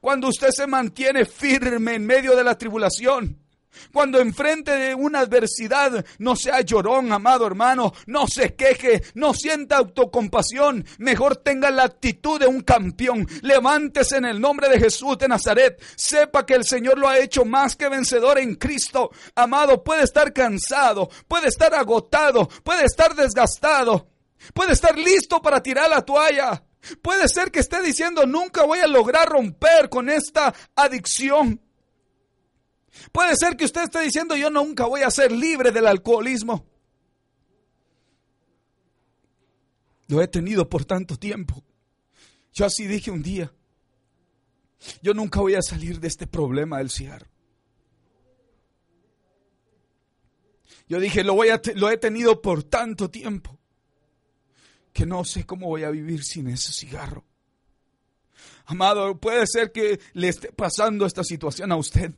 cuando 0.01 0.29
usted 0.29 0.49
se 0.49 0.67
mantiene 0.67 1.25
firme 1.25 1.95
en 1.95 2.05
medio 2.05 2.35
de 2.35 2.43
la 2.43 2.57
tribulación. 2.57 3.44
Cuando 3.93 4.19
enfrente 4.19 4.71
de 4.71 4.95
una 4.95 5.19
adversidad 5.19 6.05
no 6.19 6.35
sea 6.35 6.61
llorón, 6.61 7.11
amado 7.11 7.47
hermano, 7.47 7.93
no 8.07 8.27
se 8.27 8.55
queje, 8.55 9.03
no 9.13 9.33
sienta 9.33 9.77
autocompasión, 9.77 10.85
mejor 10.97 11.37
tenga 11.37 11.71
la 11.71 11.83
actitud 11.83 12.39
de 12.39 12.47
un 12.47 12.61
campeón. 12.61 13.27
Levántese 13.41 14.17
en 14.17 14.25
el 14.25 14.41
nombre 14.41 14.69
de 14.69 14.79
Jesús 14.79 15.17
de 15.17 15.27
Nazaret. 15.27 15.81
Sepa 15.95 16.45
que 16.45 16.53
el 16.53 16.65
Señor 16.65 16.97
lo 16.97 17.07
ha 17.07 17.19
hecho 17.19 17.45
más 17.45 17.75
que 17.75 17.89
vencedor 17.89 18.39
en 18.39 18.55
Cristo. 18.55 19.11
Amado, 19.35 19.83
puede 19.83 20.03
estar 20.03 20.33
cansado, 20.33 21.09
puede 21.27 21.47
estar 21.47 21.73
agotado, 21.73 22.47
puede 22.63 22.85
estar 22.85 23.15
desgastado, 23.15 24.07
puede 24.53 24.73
estar 24.73 24.97
listo 24.97 25.41
para 25.41 25.61
tirar 25.61 25.89
la 25.89 26.01
toalla. 26.01 26.63
Puede 27.01 27.27
ser 27.27 27.51
que 27.51 27.59
esté 27.59 27.81
diciendo 27.81 28.25
nunca 28.25 28.63
voy 28.63 28.79
a 28.79 28.87
lograr 28.87 29.27
romper 29.27 29.89
con 29.89 30.09
esta 30.09 30.53
adicción. 30.75 31.61
Puede 33.11 33.35
ser 33.35 33.55
que 33.57 33.65
usted 33.65 33.83
esté 33.83 34.01
diciendo 34.01 34.35
yo 34.35 34.49
nunca 34.49 34.85
voy 34.85 35.01
a 35.01 35.11
ser 35.11 35.31
libre 35.31 35.71
del 35.71 35.87
alcoholismo. 35.87 36.65
Lo 40.07 40.21
he 40.21 40.27
tenido 40.27 40.69
por 40.69 40.85
tanto 40.85 41.17
tiempo. 41.17 41.63
Yo 42.53 42.65
así 42.65 42.87
dije 42.87 43.11
un 43.11 43.21
día, 43.21 43.51
yo 45.01 45.13
nunca 45.13 45.41
voy 45.41 45.55
a 45.55 45.61
salir 45.61 45.99
de 45.99 46.07
este 46.07 46.27
problema 46.27 46.77
del 46.77 46.89
cigarro. 46.89 47.27
Yo 50.87 50.99
dije, 50.99 51.23
lo, 51.23 51.33
voy 51.33 51.49
a 51.49 51.59
lo 51.75 51.89
he 51.89 51.97
tenido 51.97 52.41
por 52.41 52.63
tanto 52.63 53.09
tiempo 53.09 53.59
que 54.93 55.05
no 55.05 55.25
sé 55.25 55.45
cómo 55.45 55.67
voy 55.67 55.83
a 55.83 55.89
vivir 55.89 56.23
sin 56.23 56.47
ese 56.47 56.71
cigarro. 56.71 57.25
Amado, 58.65 59.19
puede 59.19 59.45
ser 59.47 59.71
que 59.71 59.99
le 60.13 60.29
esté 60.29 60.51
pasando 60.51 61.05
esta 61.05 61.23
situación 61.23 61.71
a 61.71 61.75
usted. 61.75 62.13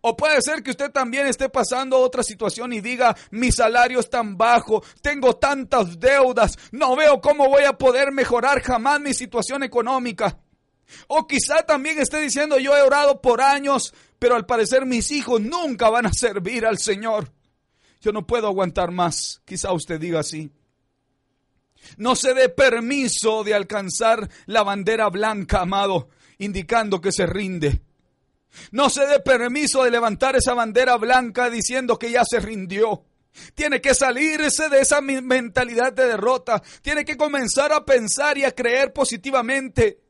O 0.00 0.16
puede 0.16 0.40
ser 0.42 0.62
que 0.62 0.70
usted 0.70 0.90
también 0.90 1.26
esté 1.26 1.48
pasando 1.48 1.98
otra 1.98 2.22
situación 2.22 2.72
y 2.72 2.80
diga, 2.80 3.16
mi 3.30 3.50
salario 3.50 4.00
es 4.00 4.10
tan 4.10 4.36
bajo, 4.36 4.82
tengo 5.00 5.36
tantas 5.36 5.98
deudas, 5.98 6.58
no 6.72 6.94
veo 6.94 7.20
cómo 7.20 7.48
voy 7.48 7.64
a 7.64 7.72
poder 7.72 8.12
mejorar 8.12 8.62
jamás 8.62 9.00
mi 9.00 9.14
situación 9.14 9.62
económica. 9.62 10.38
O 11.08 11.26
quizá 11.26 11.62
también 11.62 11.98
esté 11.98 12.20
diciendo, 12.20 12.58
yo 12.58 12.76
he 12.76 12.82
orado 12.82 13.20
por 13.20 13.40
años, 13.40 13.94
pero 14.18 14.34
al 14.34 14.46
parecer 14.46 14.84
mis 14.86 15.10
hijos 15.10 15.40
nunca 15.40 15.88
van 15.88 16.06
a 16.06 16.12
servir 16.12 16.66
al 16.66 16.78
Señor. 16.78 17.32
Yo 18.00 18.12
no 18.12 18.26
puedo 18.26 18.48
aguantar 18.48 18.90
más. 18.90 19.40
Quizá 19.44 19.72
usted 19.72 19.98
diga 19.98 20.20
así. 20.20 20.50
No 21.96 22.14
se 22.14 22.34
dé 22.34 22.48
permiso 22.48 23.44
de 23.44 23.54
alcanzar 23.54 24.28
la 24.46 24.62
bandera 24.62 25.08
blanca, 25.08 25.60
amado, 25.62 26.08
indicando 26.38 27.00
que 27.00 27.12
se 27.12 27.26
rinde. 27.26 27.80
No 28.70 28.90
se 28.90 29.06
dé 29.06 29.20
permiso 29.20 29.84
de 29.84 29.90
levantar 29.90 30.36
esa 30.36 30.54
bandera 30.54 30.96
blanca 30.96 31.50
diciendo 31.50 31.98
que 31.98 32.10
ya 32.10 32.24
se 32.24 32.40
rindió. 32.40 33.04
Tiene 33.54 33.80
que 33.80 33.94
salirse 33.94 34.68
de 34.68 34.80
esa 34.80 35.00
mentalidad 35.00 35.92
de 35.92 36.06
derrota. 36.06 36.62
Tiene 36.82 37.04
que 37.04 37.16
comenzar 37.16 37.72
a 37.72 37.84
pensar 37.84 38.36
y 38.36 38.44
a 38.44 38.52
creer 38.52 38.92
positivamente. 38.92 40.00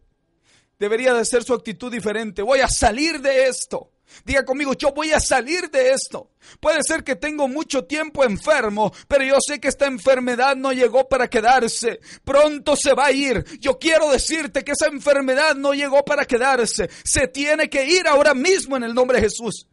Debería 0.78 1.14
de 1.14 1.24
ser 1.24 1.44
su 1.44 1.55
actitud 1.55 1.92
diferente. 1.92 2.42
Voy 2.42 2.61
a 2.61 2.68
salir 2.68 3.20
de 3.20 3.46
esto. 3.46 3.91
Diga 4.25 4.44
conmigo, 4.44 4.75
yo 4.75 4.92
voy 4.92 5.12
a 5.12 5.20
salir 5.20 5.70
de 5.70 5.90
esto. 5.90 6.31
Puede 6.61 6.83
ser 6.83 7.05
que 7.05 7.16
tengo 7.16 7.48
mucho 7.48 7.85
tiempo 7.85 8.25
enfermo, 8.25 8.92
pero 9.09 9.25
yo 9.25 9.37
sé 9.40 9.61
que 9.61 9.68
esta 9.68 9.87
enfermedad 9.87 10.57
no 10.57 10.72
llegó 10.72 11.09
para 11.09 11.29
quedarse. 11.29 12.01
Pronto 12.25 12.77
se 12.77 12.94
va 12.94 13.07
a 13.07 13.12
ir. 13.12 13.44
Yo 13.61 13.79
quiero 13.79 14.11
decirte 14.11 14.64
que 14.64 14.72
esa 14.72 14.87
enfermedad 14.87 15.55
no 15.55 15.75
llegó 15.75 16.05
para 16.05 16.25
quedarse. 16.25 16.90
Se 17.05 17.29
tiene 17.29 17.68
que 17.68 17.85
ir 17.85 18.07
ahora 18.07 18.35
mismo 18.35 18.77
en 18.77 18.85
el 18.85 18.94
nombre 18.94 19.18
de 19.18 19.25
Jesús. 19.25 19.66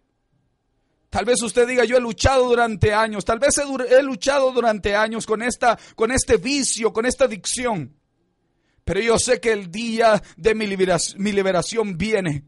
Tal 1.09 1.25
vez 1.25 1.41
usted 1.41 1.67
diga, 1.67 1.85
yo 1.85 1.97
he 1.97 2.01
luchado 2.01 2.47
durante 2.47 2.93
años, 2.93 3.25
tal 3.25 3.39
vez 3.39 3.57
he, 3.57 4.03
luchado 4.03 4.51
durante 4.51 4.95
años 4.95 5.25
con, 5.25 5.41
esta, 5.41 5.77
con 5.95 6.11
este 6.11 6.37
vicio, 6.37 6.93
con 6.93 7.05
esta 7.07 7.25
adicción. 7.25 7.95
Pero 8.85 8.99
yo 8.99 9.17
sé 9.17 9.39
que 9.39 9.51
el 9.51 9.71
día 9.71 10.21
de 10.37 10.53
mi 10.53 10.67
liberación, 10.67 11.21
mi 11.21 11.31
liberación 11.31 11.97
viene. 11.97 12.45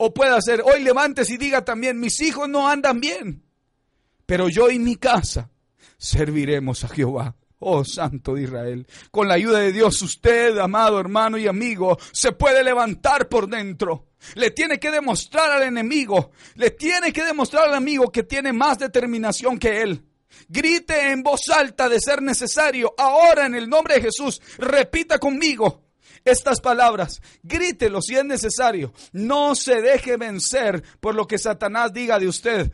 O 0.00 0.14
puede 0.14 0.40
ser, 0.40 0.62
hoy 0.62 0.82
levantes 0.84 1.28
y 1.28 1.36
diga 1.36 1.64
también, 1.64 1.98
mis 1.98 2.20
hijos 2.20 2.48
no 2.48 2.68
andan 2.68 3.00
bien, 3.00 3.42
pero 4.26 4.48
yo 4.48 4.70
y 4.70 4.78
mi 4.78 4.94
casa 4.94 5.50
serviremos 5.98 6.84
a 6.84 6.88
Jehová. 6.88 7.34
Oh 7.58 7.84
Santo 7.84 8.34
de 8.34 8.42
Israel, 8.44 8.86
con 9.10 9.26
la 9.26 9.34
ayuda 9.34 9.58
de 9.58 9.72
Dios 9.72 10.00
usted, 10.00 10.56
amado 10.58 11.00
hermano 11.00 11.36
y 11.38 11.48
amigo, 11.48 11.98
se 12.12 12.30
puede 12.30 12.62
levantar 12.62 13.28
por 13.28 13.48
dentro. 13.48 14.10
Le 14.36 14.52
tiene 14.52 14.78
que 14.78 14.92
demostrar 14.92 15.50
al 15.50 15.64
enemigo, 15.64 16.30
le 16.54 16.70
tiene 16.70 17.12
que 17.12 17.24
demostrar 17.24 17.64
al 17.64 17.74
amigo 17.74 18.12
que 18.12 18.22
tiene 18.22 18.52
más 18.52 18.78
determinación 18.78 19.58
que 19.58 19.82
él. 19.82 20.04
Grite 20.48 21.10
en 21.10 21.24
voz 21.24 21.48
alta 21.48 21.88
de 21.88 21.98
ser 22.00 22.22
necesario, 22.22 22.94
ahora 22.96 23.46
en 23.46 23.56
el 23.56 23.68
nombre 23.68 23.96
de 23.96 24.02
Jesús, 24.02 24.40
repita 24.58 25.18
conmigo 25.18 25.87
estas 26.24 26.60
palabras, 26.60 27.20
grítelo 27.42 28.00
si 28.02 28.16
es 28.16 28.24
necesario. 28.24 28.92
No 29.12 29.54
se 29.54 29.80
deje 29.80 30.16
vencer 30.16 30.82
por 31.00 31.14
lo 31.14 31.26
que 31.26 31.38
Satanás 31.38 31.92
diga 31.92 32.18
de 32.18 32.28
usted, 32.28 32.72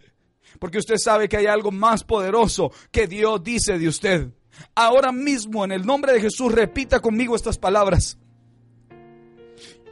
porque 0.59 0.79
usted 0.79 0.97
sabe 0.97 1.29
que 1.29 1.37
hay 1.37 1.47
algo 1.47 1.71
más 1.71 2.05
poderoso 2.05 2.73
que 2.91 3.07
Dios 3.07 3.43
dice 3.43 3.79
de 3.79 3.89
usted. 3.89 4.29
Ahora 4.75 5.13
mismo, 5.13 5.65
en 5.65 5.73
el 5.73 5.85
nombre 5.85 6.13
de 6.13 6.21
Jesús, 6.21 6.53
repita 6.53 7.01
conmigo 7.01 7.35
estas 7.35 7.59
palabras. 7.59 8.19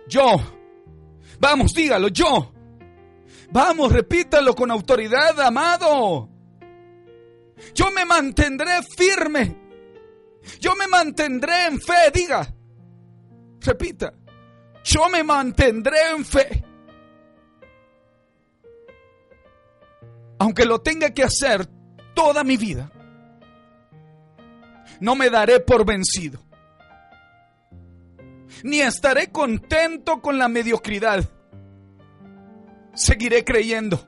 Yo, 0.08 0.24
vamos, 1.38 1.72
dígalo, 1.74 2.08
yo. 2.08 2.52
Vamos, 3.50 3.92
repítalo 3.92 4.54
con 4.54 4.70
autoridad, 4.70 5.38
amado. 5.40 6.28
Yo 7.74 7.90
me 7.90 8.04
mantendré 8.04 8.80
firme. 8.96 9.56
Yo 10.60 10.74
me 10.74 10.86
mantendré 10.88 11.66
en 11.66 11.80
fe, 11.80 12.10
diga. 12.12 12.54
Repita, 13.64 14.12
yo 14.84 15.08
me 15.08 15.22
mantendré 15.22 16.10
en 16.14 16.24
fe. 16.24 16.64
Aunque 20.38 20.64
lo 20.64 20.80
tenga 20.80 21.10
que 21.10 21.22
hacer 21.22 21.66
toda 22.14 22.42
mi 22.42 22.56
vida, 22.56 22.90
no 25.00 25.14
me 25.14 25.30
daré 25.30 25.60
por 25.60 25.86
vencido. 25.86 26.40
Ni 28.64 28.80
estaré 28.80 29.30
contento 29.30 30.20
con 30.20 30.38
la 30.38 30.48
mediocridad. 30.48 31.28
Seguiré 32.94 33.44
creyendo. 33.44 34.04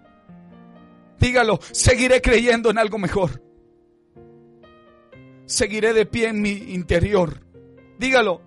Dígalo, 1.18 1.58
seguiré 1.72 2.20
creyendo 2.20 2.70
en 2.70 2.78
algo 2.78 2.98
mejor. 2.98 3.42
Seguiré 5.46 5.92
de 5.92 6.06
pie 6.06 6.28
en 6.28 6.42
mi 6.42 6.50
interior. 6.50 7.46
Dígalo, 7.98 8.42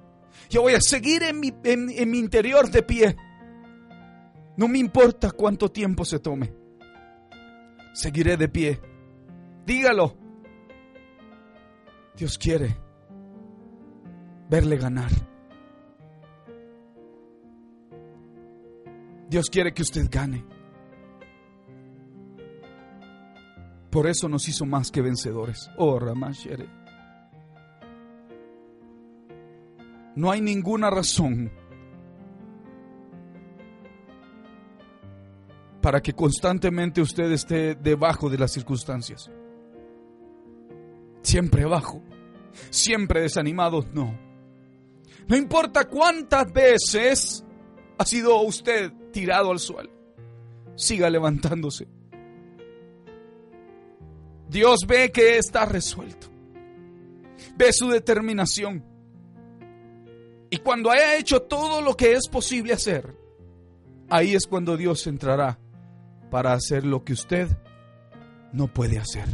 yo 0.49 0.61
voy 0.61 0.73
a 0.73 0.81
seguir 0.81 1.23
en 1.23 1.39
mi, 1.39 1.53
en, 1.63 2.09
mi 2.09 2.19
interior 2.19 2.69
de 2.69 2.83
pie. 2.83 3.15
No 4.55 4.67
me 4.67 4.79
importa 4.79 5.31
cuánto 5.31 5.69
tiempo 5.69 6.05
se 6.05 6.19
tome. 6.19 6.53
Seguiré 7.93 8.37
de 8.37 8.47
pie. 8.47 8.81
Dígalo. 9.65 10.15
Dios 12.15 12.37
quiere 12.37 12.75
verle 14.49 14.77
ganar. 14.77 15.11
Dios 19.29 19.49
quiere 19.49 19.73
que 19.73 19.81
usted 19.81 20.07
gane. 20.09 20.45
Por 23.91 24.07
eso 24.07 24.29
nos 24.29 24.47
hizo 24.47 24.65
más 24.65 24.91
que 24.91 25.01
vencedores. 25.01 25.69
Oh, 25.77 25.99
Ramashere. 25.99 26.86
No 30.17 30.31
hay 30.31 30.41
ninguna 30.41 30.89
razón 30.89 31.51
para 35.79 36.01
que 36.01 36.13
constantemente 36.13 37.01
usted 37.01 37.31
esté 37.31 37.75
debajo 37.75 38.27
de 38.27 38.39
las 38.39 38.51
circunstancias. 38.51 39.29
Siempre 41.21 41.65
abajo, 41.65 42.01
siempre 42.71 43.21
desanimado, 43.21 43.85
no. 43.93 44.17
No 45.27 45.37
importa 45.37 45.87
cuántas 45.87 46.51
veces 46.51 47.45
ha 47.99 48.03
sido 48.03 48.41
usted 48.41 48.91
tirado 49.11 49.51
al 49.51 49.59
suelo, 49.59 49.91
siga 50.73 51.11
levantándose. 51.11 51.87
Dios 54.49 54.79
ve 54.87 55.11
que 55.11 55.37
está 55.37 55.65
resuelto, 55.65 56.25
ve 57.55 57.71
su 57.71 57.89
determinación. 57.89 58.96
Y 60.49 60.57
cuando 60.57 60.91
haya 60.91 61.17
hecho 61.17 61.41
todo 61.41 61.81
lo 61.81 61.95
que 61.95 62.13
es 62.13 62.27
posible 62.29 62.73
hacer, 62.73 63.15
ahí 64.09 64.33
es 64.33 64.47
cuando 64.47 64.77
Dios 64.77 65.05
entrará 65.07 65.59
para 66.31 66.53
hacer 66.53 66.85
lo 66.85 67.03
que 67.03 67.13
usted 67.13 67.49
no 68.53 68.73
puede 68.73 68.97
hacer. 68.97 69.27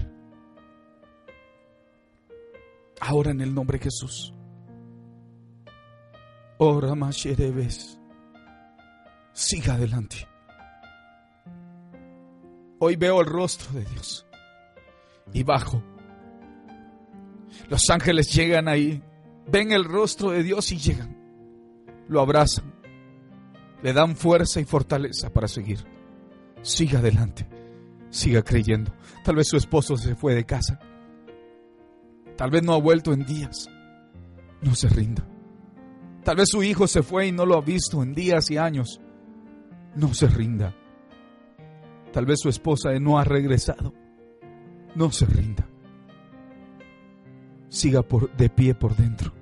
Ahora 2.99 3.31
en 3.31 3.41
el 3.41 3.53
nombre 3.53 3.77
de 3.77 3.85
Jesús. 3.85 4.33
Ora 6.57 6.95
más 6.95 7.25
Siga 9.33 9.73
adelante. 9.73 10.27
Hoy 12.79 12.95
veo 12.95 13.21
el 13.21 13.27
rostro 13.27 13.71
de 13.73 13.85
Dios. 13.85 14.25
Y 15.33 15.43
bajo. 15.43 15.81
Los 17.69 17.89
ángeles 17.89 18.33
llegan 18.33 18.67
ahí 18.67 19.01
ven 19.47 19.71
el 19.71 19.85
rostro 19.85 20.31
de 20.31 20.43
Dios 20.43 20.71
y 20.71 20.77
llegan, 20.77 21.17
lo 22.07 22.21
abrazan, 22.21 22.73
le 23.81 23.93
dan 23.93 24.15
fuerza 24.15 24.59
y 24.59 24.65
fortaleza 24.65 25.31
para 25.31 25.47
seguir. 25.47 25.85
Siga 26.61 26.99
adelante, 26.99 27.47
siga 28.09 28.41
creyendo. 28.41 28.93
Tal 29.23 29.35
vez 29.35 29.47
su 29.49 29.57
esposo 29.57 29.97
se 29.97 30.15
fue 30.15 30.33
de 30.35 30.45
casa, 30.45 30.79
tal 32.37 32.51
vez 32.51 32.63
no 32.63 32.73
ha 32.73 32.79
vuelto 32.79 33.13
en 33.13 33.25
días. 33.25 33.69
No 34.61 34.75
se 34.75 34.87
rinda. 34.87 35.27
Tal 36.23 36.37
vez 36.37 36.47
su 36.49 36.63
hijo 36.63 36.87
se 36.87 37.03
fue 37.03 37.27
y 37.27 37.33
no 37.33 37.45
lo 37.45 37.57
ha 37.57 37.61
visto 37.61 38.01
en 38.01 38.13
días 38.13 38.49
y 38.49 38.55
años. 38.55 39.01
No 39.93 40.13
se 40.13 40.27
rinda. 40.27 40.73
Tal 42.13 42.25
vez 42.25 42.39
su 42.39 42.47
esposa 42.47 42.97
no 43.01 43.19
ha 43.19 43.25
regresado. 43.25 43.93
No 44.95 45.11
se 45.11 45.25
rinda 45.25 45.67
siga 47.73 48.03
por, 48.03 48.31
de 48.37 48.49
pie 48.49 48.75
por 48.75 48.95
dentro. 48.95 49.33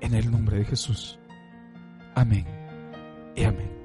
En 0.00 0.14
el 0.14 0.30
nombre 0.30 0.58
de 0.58 0.64
Jesús. 0.64 1.18
Amén 2.14 2.46
y 3.34 3.44
amén. 3.44 3.75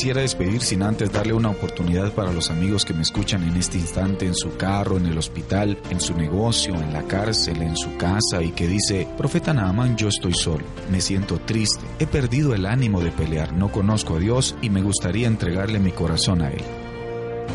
Quisiera 0.00 0.22
despedir 0.22 0.62
sin 0.62 0.82
antes 0.82 1.12
darle 1.12 1.34
una 1.34 1.50
oportunidad 1.50 2.14
para 2.14 2.32
los 2.32 2.48
amigos 2.48 2.86
que 2.86 2.94
me 2.94 3.02
escuchan 3.02 3.42
en 3.42 3.58
este 3.58 3.76
instante 3.76 4.24
en 4.24 4.34
su 4.34 4.56
carro, 4.56 4.96
en 4.96 5.04
el 5.04 5.18
hospital, 5.18 5.76
en 5.90 6.00
su 6.00 6.14
negocio, 6.14 6.74
en 6.74 6.94
la 6.94 7.02
cárcel, 7.02 7.60
en 7.60 7.76
su 7.76 7.98
casa 7.98 8.42
y 8.42 8.52
que 8.52 8.66
dice, 8.66 9.06
Profeta 9.18 9.52
Naaman, 9.52 9.98
yo 9.98 10.08
estoy 10.08 10.32
solo, 10.32 10.64
me 10.90 11.02
siento 11.02 11.38
triste, 11.40 11.84
he 11.98 12.06
perdido 12.06 12.54
el 12.54 12.64
ánimo 12.64 13.02
de 13.02 13.10
pelear, 13.10 13.52
no 13.52 13.70
conozco 13.70 14.16
a 14.16 14.20
Dios 14.20 14.56
y 14.62 14.70
me 14.70 14.80
gustaría 14.80 15.26
entregarle 15.26 15.78
mi 15.78 15.92
corazón 15.92 16.40
a 16.40 16.50
Él. 16.50 16.64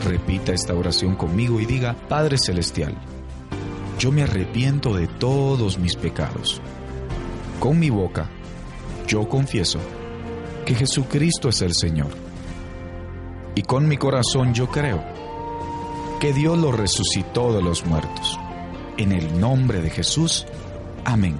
Repita 0.05 0.53
esta 0.53 0.75
oración 0.75 1.15
conmigo 1.15 1.59
y 1.59 1.65
diga, 1.65 1.95
Padre 2.07 2.37
Celestial, 2.37 2.95
yo 3.97 4.11
me 4.11 4.21
arrepiento 4.21 4.93
de 4.93 5.07
todos 5.07 5.79
mis 5.79 5.95
pecados. 5.95 6.61
Con 7.59 7.79
mi 7.79 7.89
boca 7.89 8.29
yo 9.07 9.27
confieso 9.27 9.79
que 10.63 10.75
Jesucristo 10.75 11.49
es 11.49 11.63
el 11.63 11.73
Señor. 11.73 12.24
Y 13.55 13.63
con 13.63 13.87
mi 13.87 13.97
corazón 13.97 14.53
yo 14.53 14.67
creo 14.67 15.01
que 16.19 16.33
Dios 16.33 16.57
lo 16.57 16.71
resucitó 16.71 17.53
de 17.53 17.61
los 17.61 17.85
muertos. 17.85 18.39
En 18.97 19.11
el 19.11 19.39
nombre 19.39 19.81
de 19.81 19.89
Jesús. 19.89 20.45
Amén. 21.05 21.37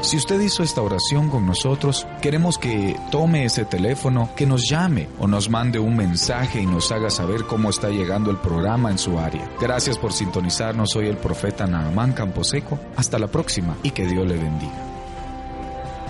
Si 0.00 0.16
usted 0.16 0.40
hizo 0.40 0.62
esta 0.62 0.80
oración 0.80 1.28
con 1.28 1.44
nosotros, 1.44 2.06
queremos 2.22 2.56
que 2.56 2.96
tome 3.10 3.44
ese 3.44 3.64
teléfono, 3.64 4.30
que 4.36 4.46
nos 4.46 4.68
llame 4.68 5.08
o 5.18 5.26
nos 5.26 5.50
mande 5.50 5.80
un 5.80 5.96
mensaje 5.96 6.60
y 6.60 6.66
nos 6.66 6.92
haga 6.92 7.10
saber 7.10 7.44
cómo 7.44 7.68
está 7.68 7.88
llegando 7.88 8.30
el 8.30 8.36
programa 8.36 8.92
en 8.92 8.98
su 8.98 9.18
área. 9.18 9.50
Gracias 9.60 9.98
por 9.98 10.12
sintonizarnos. 10.12 10.90
Soy 10.92 11.08
el 11.08 11.16
profeta 11.16 11.66
Naamán 11.66 12.12
Camposeco. 12.12 12.78
Hasta 12.96 13.18
la 13.18 13.26
próxima 13.26 13.76
y 13.82 13.90
que 13.90 14.06
Dios 14.06 14.26
le 14.26 14.36
bendiga. 14.36 14.84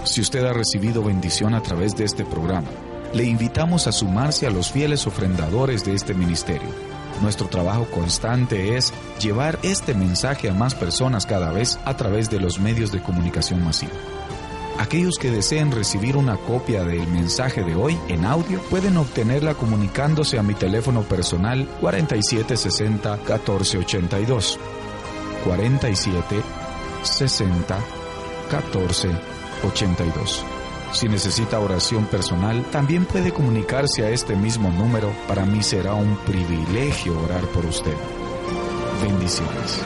Si 0.05 0.21
usted 0.21 0.45
ha 0.45 0.53
recibido 0.53 1.03
bendición 1.03 1.55
a 1.55 1.63
través 1.63 1.97
de 1.97 2.05
este 2.05 2.25
programa, 2.25 2.69
le 3.13 3.25
invitamos 3.25 3.87
a 3.87 3.93
sumarse 3.93 4.47
a 4.47 4.51
los 4.51 4.71
fieles 4.71 5.07
ofrendadores 5.07 5.85
de 5.85 5.95
este 5.95 6.15
ministerio. 6.15 6.69
Nuestro 7.23 7.49
trabajo 7.49 7.87
constante 7.91 8.77
es 8.77 8.93
llevar 9.21 9.59
este 9.63 9.95
mensaje 9.95 10.49
a 10.49 10.55
más 10.55 10.75
personas 10.75 11.27
cada 11.27 11.51
vez 11.51 11.79
a 11.85 11.97
través 11.97 12.31
de 12.31 12.41
los 12.41 12.61
medios 12.61 12.93
de 12.93 13.03
comunicación 13.03 13.65
masiva. 13.65 13.93
Aquellos 14.79 15.19
que 15.19 15.33
deseen 15.33 15.73
recibir 15.73 16.17
una 16.17 16.37
copia 16.37 16.85
del 16.85 17.05
mensaje 17.09 17.65
de 17.65 17.75
hoy 17.75 17.99
en 18.09 18.25
audio 18.25 18.61
pueden 18.71 18.97
obtenerla 18.97 19.55
comunicándose 19.55 20.39
a 20.39 20.45
mi 20.45 20.55
teléfono 20.55 21.03
personal 21.03 21.67
4760 21.81 23.17
1482. 23.17 24.59
47 25.45 26.43
60 27.03 27.79
14 28.51 29.09
82. 29.65 30.58
Si 30.93 31.09
necesita 31.09 31.61
oración 31.61 32.07
personal, 32.07 32.65
también 32.71 33.05
puede 33.05 33.33
comunicarse 33.33 34.05
a 34.05 34.11
este 34.11 34.35
mismo 34.35 34.71
número. 34.71 35.13
Para 35.27 35.45
mí 35.45 35.63
será 35.63 35.95
un 35.95 36.17
privilegio 36.19 37.19
orar 37.21 37.43
por 37.49 37.67
usted. 37.67 37.95
Bendiciones. 39.03 39.83